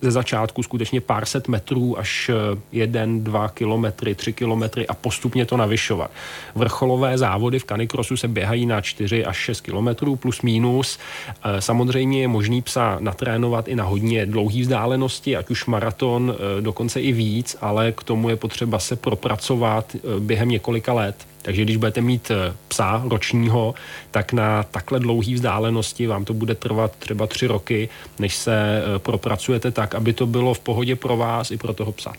ze 0.00 0.10
začátku 0.10 0.62
skutečně 0.62 1.00
pár 1.00 1.26
set 1.26 1.48
metrů 1.48 1.98
až 1.98 2.28
eh, 2.28 2.58
jeden, 2.72 3.24
dva 3.24 3.48
kilometry, 3.48 4.14
tři 4.14 4.32
kilometry 4.32 4.86
a 4.86 4.94
postupně 4.94 5.46
to 5.46 5.56
navyšovat. 5.56 6.10
Vrcholové 6.54 7.18
závody 7.18 7.58
v 7.58 7.64
kanikrosu 7.64 8.16
se 8.16 8.28
běhají 8.28 8.66
na 8.66 8.80
4 8.80 9.24
až 9.24 9.36
6 9.36 9.60
kilometrů 9.60 10.16
plus 10.16 10.42
minus. 10.42 10.98
Eh, 11.44 11.60
samozřejmě 11.60 12.20
je 12.20 12.28
možný 12.28 12.62
psa 12.62 12.96
natrénovat 13.00 13.68
i 13.68 13.74
na 13.74 13.84
hodně 13.84 14.26
dlouhé 14.26 14.60
vzdálenosti, 14.60 15.36
ať 15.36 15.50
už 15.50 15.66
maraton, 15.66 16.34
eh, 16.34 16.60
dokonce 16.60 17.00
i 17.00 17.12
víc, 17.12 17.56
ale 17.60 17.92
k 17.92 18.02
tomu 18.02 18.28
je 18.28 18.36
potřeba 18.36 18.78
se 18.78 18.96
propracovat 18.96 19.96
během 20.18 20.48
několika 20.48 20.92
let. 20.92 21.29
Takže 21.42 21.62
když 21.62 21.76
budete 21.76 22.00
mít 22.00 22.30
eh, 22.30 22.54
psa 22.68 23.02
ročního, 23.04 23.74
tak 24.10 24.32
na 24.32 24.62
takhle 24.62 25.00
dlouhé 25.00 25.34
vzdálenosti 25.34 26.06
vám 26.06 26.24
to 26.24 26.34
bude 26.34 26.54
trvat 26.54 26.92
třeba 26.98 27.26
tři 27.26 27.46
roky, 27.46 27.88
než 28.18 28.34
se 28.34 28.82
eh, 28.82 28.98
propracujete 28.98 29.70
tak, 29.70 29.94
aby 29.94 30.12
to 30.12 30.26
bylo 30.26 30.54
v 30.54 30.60
pohodě 30.60 30.96
pro 30.96 31.16
vás 31.16 31.50
i 31.50 31.56
pro 31.56 31.74
toho 31.74 31.92
psa. 31.92 32.12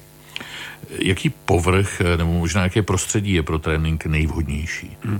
Jaký 1.00 1.30
povrch 1.30 2.02
eh, 2.02 2.18
nebo 2.18 2.32
možná 2.32 2.64
jaké 2.64 2.82
prostředí 2.82 3.34
je 3.34 3.44
pro 3.44 3.60
trénink 3.60 4.06
nejvhodnější? 4.06 4.98
Hmm. 5.04 5.18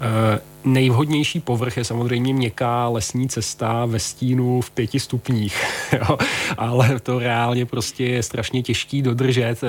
Uh, 0.00 0.38
nejvhodnější 0.72 1.40
povrch 1.40 1.76
je 1.76 1.84
samozřejmě 1.84 2.34
měkká 2.34 2.88
lesní 2.88 3.28
cesta 3.28 3.86
ve 3.86 3.98
stínu 3.98 4.60
v 4.60 4.70
pěti 4.70 5.00
stupních, 5.00 5.64
jo? 5.92 6.18
ale 6.58 7.00
to 7.00 7.18
reálně 7.18 7.66
prostě 7.66 8.04
je 8.04 8.22
strašně 8.22 8.62
těžký 8.62 9.02
dodržet, 9.02 9.62
uh, 9.62 9.68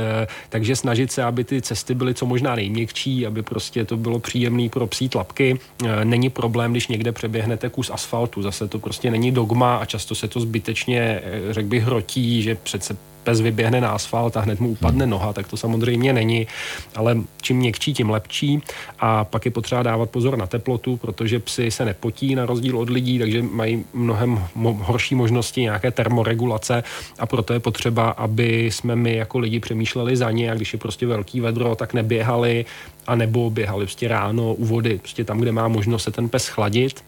takže 0.49 0.75
snažit 0.75 1.11
se, 1.11 1.23
aby 1.23 1.43
ty 1.43 1.61
cesty 1.61 1.95
byly 1.95 2.13
co 2.13 2.25
možná 2.25 2.55
nejměkčí, 2.55 3.25
aby 3.25 3.41
prostě 3.41 3.85
to 3.85 3.97
bylo 3.97 4.19
příjemné 4.19 4.69
pro 4.69 4.87
psí 4.87 5.09
tlapky. 5.09 5.59
Uh, 5.83 5.89
není 6.03 6.29
problém, 6.29 6.71
když 6.71 6.87
někde 6.87 7.11
přeběhnete 7.11 7.69
kus 7.69 7.89
asfaltu, 7.93 8.41
zase 8.41 8.67
to 8.67 8.79
prostě 8.79 9.11
není 9.11 9.31
dogma 9.31 9.75
a 9.75 9.85
často 9.85 10.15
se 10.15 10.27
to 10.27 10.39
zbytečně, 10.39 11.21
řekl 11.51 11.69
bych, 11.69 11.83
hrotí, 11.83 12.41
že 12.41 12.55
přece 12.55 12.97
pes 13.29 13.41
vyběhne 13.41 13.81
na 13.81 13.89
asfalt 13.89 14.37
a 14.37 14.41
hned 14.41 14.59
mu 14.59 14.69
upadne 14.69 15.05
noha, 15.05 15.33
tak 15.33 15.47
to 15.47 15.57
samozřejmě 15.57 16.13
není, 16.13 16.47
ale 16.95 17.17
čím 17.41 17.57
měkčí, 17.57 17.93
tím 17.93 18.09
lepší 18.09 18.61
a 18.99 19.25
pak 19.25 19.45
je 19.45 19.51
potřeba 19.51 19.83
dávat 19.83 20.09
pozor 20.09 20.18
na 20.36 20.47
teplotu, 20.47 20.97
protože 20.97 21.39
psy 21.39 21.71
se 21.71 21.86
nepotí 21.86 22.36
na 22.36 22.45
rozdíl 22.45 22.77
od 22.77 22.89
lidí, 22.89 23.19
takže 23.19 23.41
mají 23.41 23.86
mnohem 23.93 24.47
horší 24.55 25.15
možnosti 25.15 25.62
nějaké 25.62 25.91
termoregulace 25.91 26.84
a 27.19 27.25
proto 27.25 27.53
je 27.53 27.60
potřeba, 27.60 28.10
aby 28.10 28.65
jsme 28.65 28.95
my 28.95 29.15
jako 29.15 29.39
lidi 29.39 29.60
přemýšleli 29.60 30.17
za 30.17 30.32
ně 30.32 30.51
a 30.51 30.55
když 30.55 30.73
je 30.73 30.79
prostě 30.79 31.08
velký 31.08 31.41
vedro, 31.41 31.75
tak 31.75 31.93
neběhali 31.93 32.65
a 33.08 33.15
nebo 33.15 33.49
běhali 33.49 33.86
prostě 33.86 34.08
ráno 34.08 34.53
u 34.53 34.65
vody, 34.65 34.97
prostě 34.97 35.23
tam, 35.23 35.39
kde 35.39 35.51
má 35.51 35.67
možnost 35.67 36.03
se 36.03 36.12
ten 36.12 36.29
pes 36.29 36.47
chladit. 36.47 37.03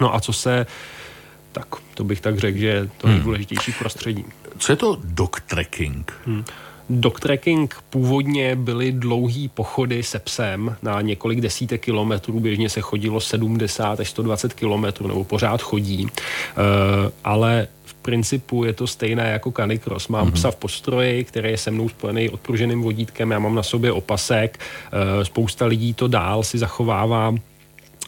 No 0.00 0.14
a 0.14 0.20
co 0.20 0.32
se 0.32 0.66
tak 1.52 1.66
to 1.94 2.04
bych 2.04 2.20
tak 2.20 2.38
řekl, 2.38 2.58
že 2.58 2.66
je 2.66 2.86
to 2.86 3.06
hmm. 3.06 3.16
nejdůležitější 3.16 3.72
prostředí. 3.72 4.24
Co 4.58 4.72
je 4.72 4.76
to 4.76 4.98
dog 5.04 5.40
tracking? 5.40 6.12
Hmm. 6.26 6.44
Dog 6.94 7.20
tracking 7.20 7.74
původně 7.90 8.56
byly 8.56 8.92
dlouhý 8.92 9.48
pochody 9.48 10.02
se 10.02 10.18
psem 10.18 10.76
na 10.82 11.00
několik 11.00 11.40
desítek 11.40 11.84
kilometrů, 11.84 12.40
běžně 12.40 12.68
se 12.68 12.80
chodilo 12.80 13.20
70 13.20 14.00
až 14.00 14.10
120 14.10 14.54
kilometrů, 14.54 15.06
nebo 15.06 15.24
pořád 15.24 15.62
chodí, 15.62 16.04
uh, 16.04 16.10
ale 17.24 17.68
v 17.84 17.94
principu 17.94 18.64
je 18.64 18.72
to 18.72 18.86
stejné 18.86 19.30
jako 19.30 19.52
canicross. 19.52 20.08
Mám 20.08 20.28
mm-hmm. 20.28 20.32
psa 20.32 20.50
v 20.50 20.56
postroji, 20.56 21.24
který 21.24 21.50
je 21.50 21.58
se 21.58 21.70
mnou 21.70 21.88
spojený 21.88 22.30
odpruženým 22.30 22.82
vodítkem, 22.82 23.30
já 23.30 23.38
mám 23.38 23.54
na 23.54 23.62
sobě 23.62 23.92
opasek, 23.92 24.60
uh, 24.92 25.24
spousta 25.24 25.66
lidí 25.66 25.94
to 25.94 26.08
dál 26.08 26.42
si 26.42 26.58
zachovává 26.58 27.34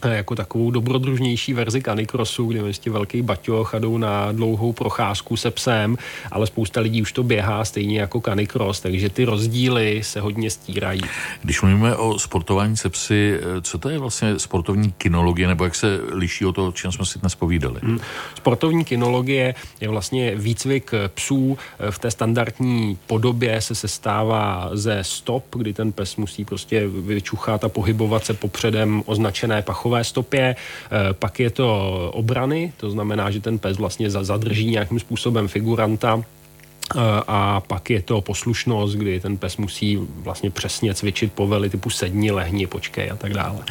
jako 0.03 0.35
takovou 0.35 0.71
dobrodružnější 0.71 1.53
verzi 1.53 1.81
kanikrosu, 1.81 2.45
kde 2.45 2.61
vlastně 2.61 2.91
velký 2.91 3.21
baťoch 3.21 3.75
a 3.75 3.79
jdou 3.79 3.97
na 3.97 4.31
dlouhou 4.31 4.73
procházku 4.73 5.37
se 5.37 5.51
psem, 5.51 5.97
ale 6.31 6.47
spousta 6.47 6.81
lidí 6.81 7.01
už 7.01 7.11
to 7.11 7.23
běhá 7.23 7.65
stejně 7.65 7.99
jako 7.99 8.21
kanikros, 8.21 8.79
takže 8.79 9.09
ty 9.09 9.25
rozdíly 9.25 10.01
se 10.03 10.19
hodně 10.19 10.49
stírají. 10.49 11.01
Když 11.41 11.61
mluvíme 11.61 11.95
o 11.95 12.19
sportování 12.19 12.77
se 12.77 12.89
psy, 12.89 13.39
co 13.61 13.77
to 13.77 13.89
je 13.89 13.99
vlastně 13.99 14.39
sportovní 14.39 14.91
kinologie, 14.91 15.47
nebo 15.47 15.63
jak 15.63 15.75
se 15.75 15.99
liší 16.11 16.45
od 16.45 16.51
toho, 16.51 16.67
o 16.67 16.71
čem 16.71 16.91
jsme 16.91 17.05
si 17.05 17.19
dnes 17.19 17.35
povídali? 17.35 17.79
Hmm. 17.83 17.99
Sportovní 18.35 18.85
kinologie 18.85 19.55
je 19.81 19.87
vlastně 19.87 20.35
výcvik 20.35 20.91
psů 21.13 21.57
v 21.89 21.99
té 21.99 22.11
standardní 22.11 22.97
podobě 23.07 23.61
se 23.61 23.75
sestává 23.75 24.69
ze 24.73 24.99
stop, 25.01 25.45
kdy 25.55 25.73
ten 25.73 25.91
pes 25.91 26.15
musí 26.15 26.45
prostě 26.45 26.87
vyčuchat 26.87 27.63
a 27.63 27.69
pohybovat 27.69 28.25
se 28.25 28.33
popředem 28.33 29.03
označené 29.05 29.61
pachové 29.61 29.94
krokové 29.95 30.03
stopě, 30.03 30.55
eh, 30.55 31.13
pak 31.13 31.39
je 31.39 31.49
to 31.49 32.11
obrany, 32.13 32.73
to 32.77 32.89
znamená, 32.89 33.31
že 33.31 33.39
ten 33.39 33.59
pes 33.59 33.77
vlastně 33.77 34.09
zadrží 34.09 34.71
nějakým 34.71 34.99
způsobem 34.99 35.47
figuranta 35.47 36.19
eh, 36.19 36.99
a 37.27 37.61
pak 37.61 37.89
je 37.89 38.01
to 38.01 38.21
poslušnost, 38.21 38.95
kdy 38.95 39.19
ten 39.19 39.37
pes 39.37 39.57
musí 39.57 39.97
vlastně 40.23 40.51
přesně 40.51 40.93
cvičit 40.93 41.33
povely 41.33 41.69
typu 41.69 41.89
sedni, 41.89 42.31
lehni, 42.31 42.67
počkej 42.67 43.11
a 43.11 43.15
tak 43.15 43.33
dále. 43.33 43.63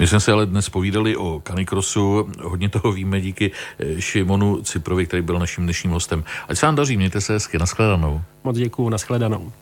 My 0.00 0.06
jsme 0.06 0.20
se 0.20 0.32
ale 0.32 0.46
dnes 0.46 0.68
povídali 0.68 1.16
o 1.16 1.40
kanikrosu, 1.40 2.28
hodně 2.42 2.68
toho 2.68 2.92
víme 2.92 3.20
díky 3.20 3.50
eh, 3.50 4.00
Šimonu 4.00 4.62
Ciprovi, 4.62 5.06
který 5.06 5.22
byl 5.22 5.38
naším 5.38 5.64
dnešním 5.64 5.92
hostem. 5.92 6.24
Ať 6.48 6.58
se 6.58 6.66
vám 6.66 6.76
daří, 6.76 6.96
mějte 6.96 7.20
se 7.20 7.32
hezky, 7.32 7.58
nashledanou. 7.58 8.20
Moc 8.44 8.56
děkuju, 8.56 8.88
nashledanou. 8.88 9.52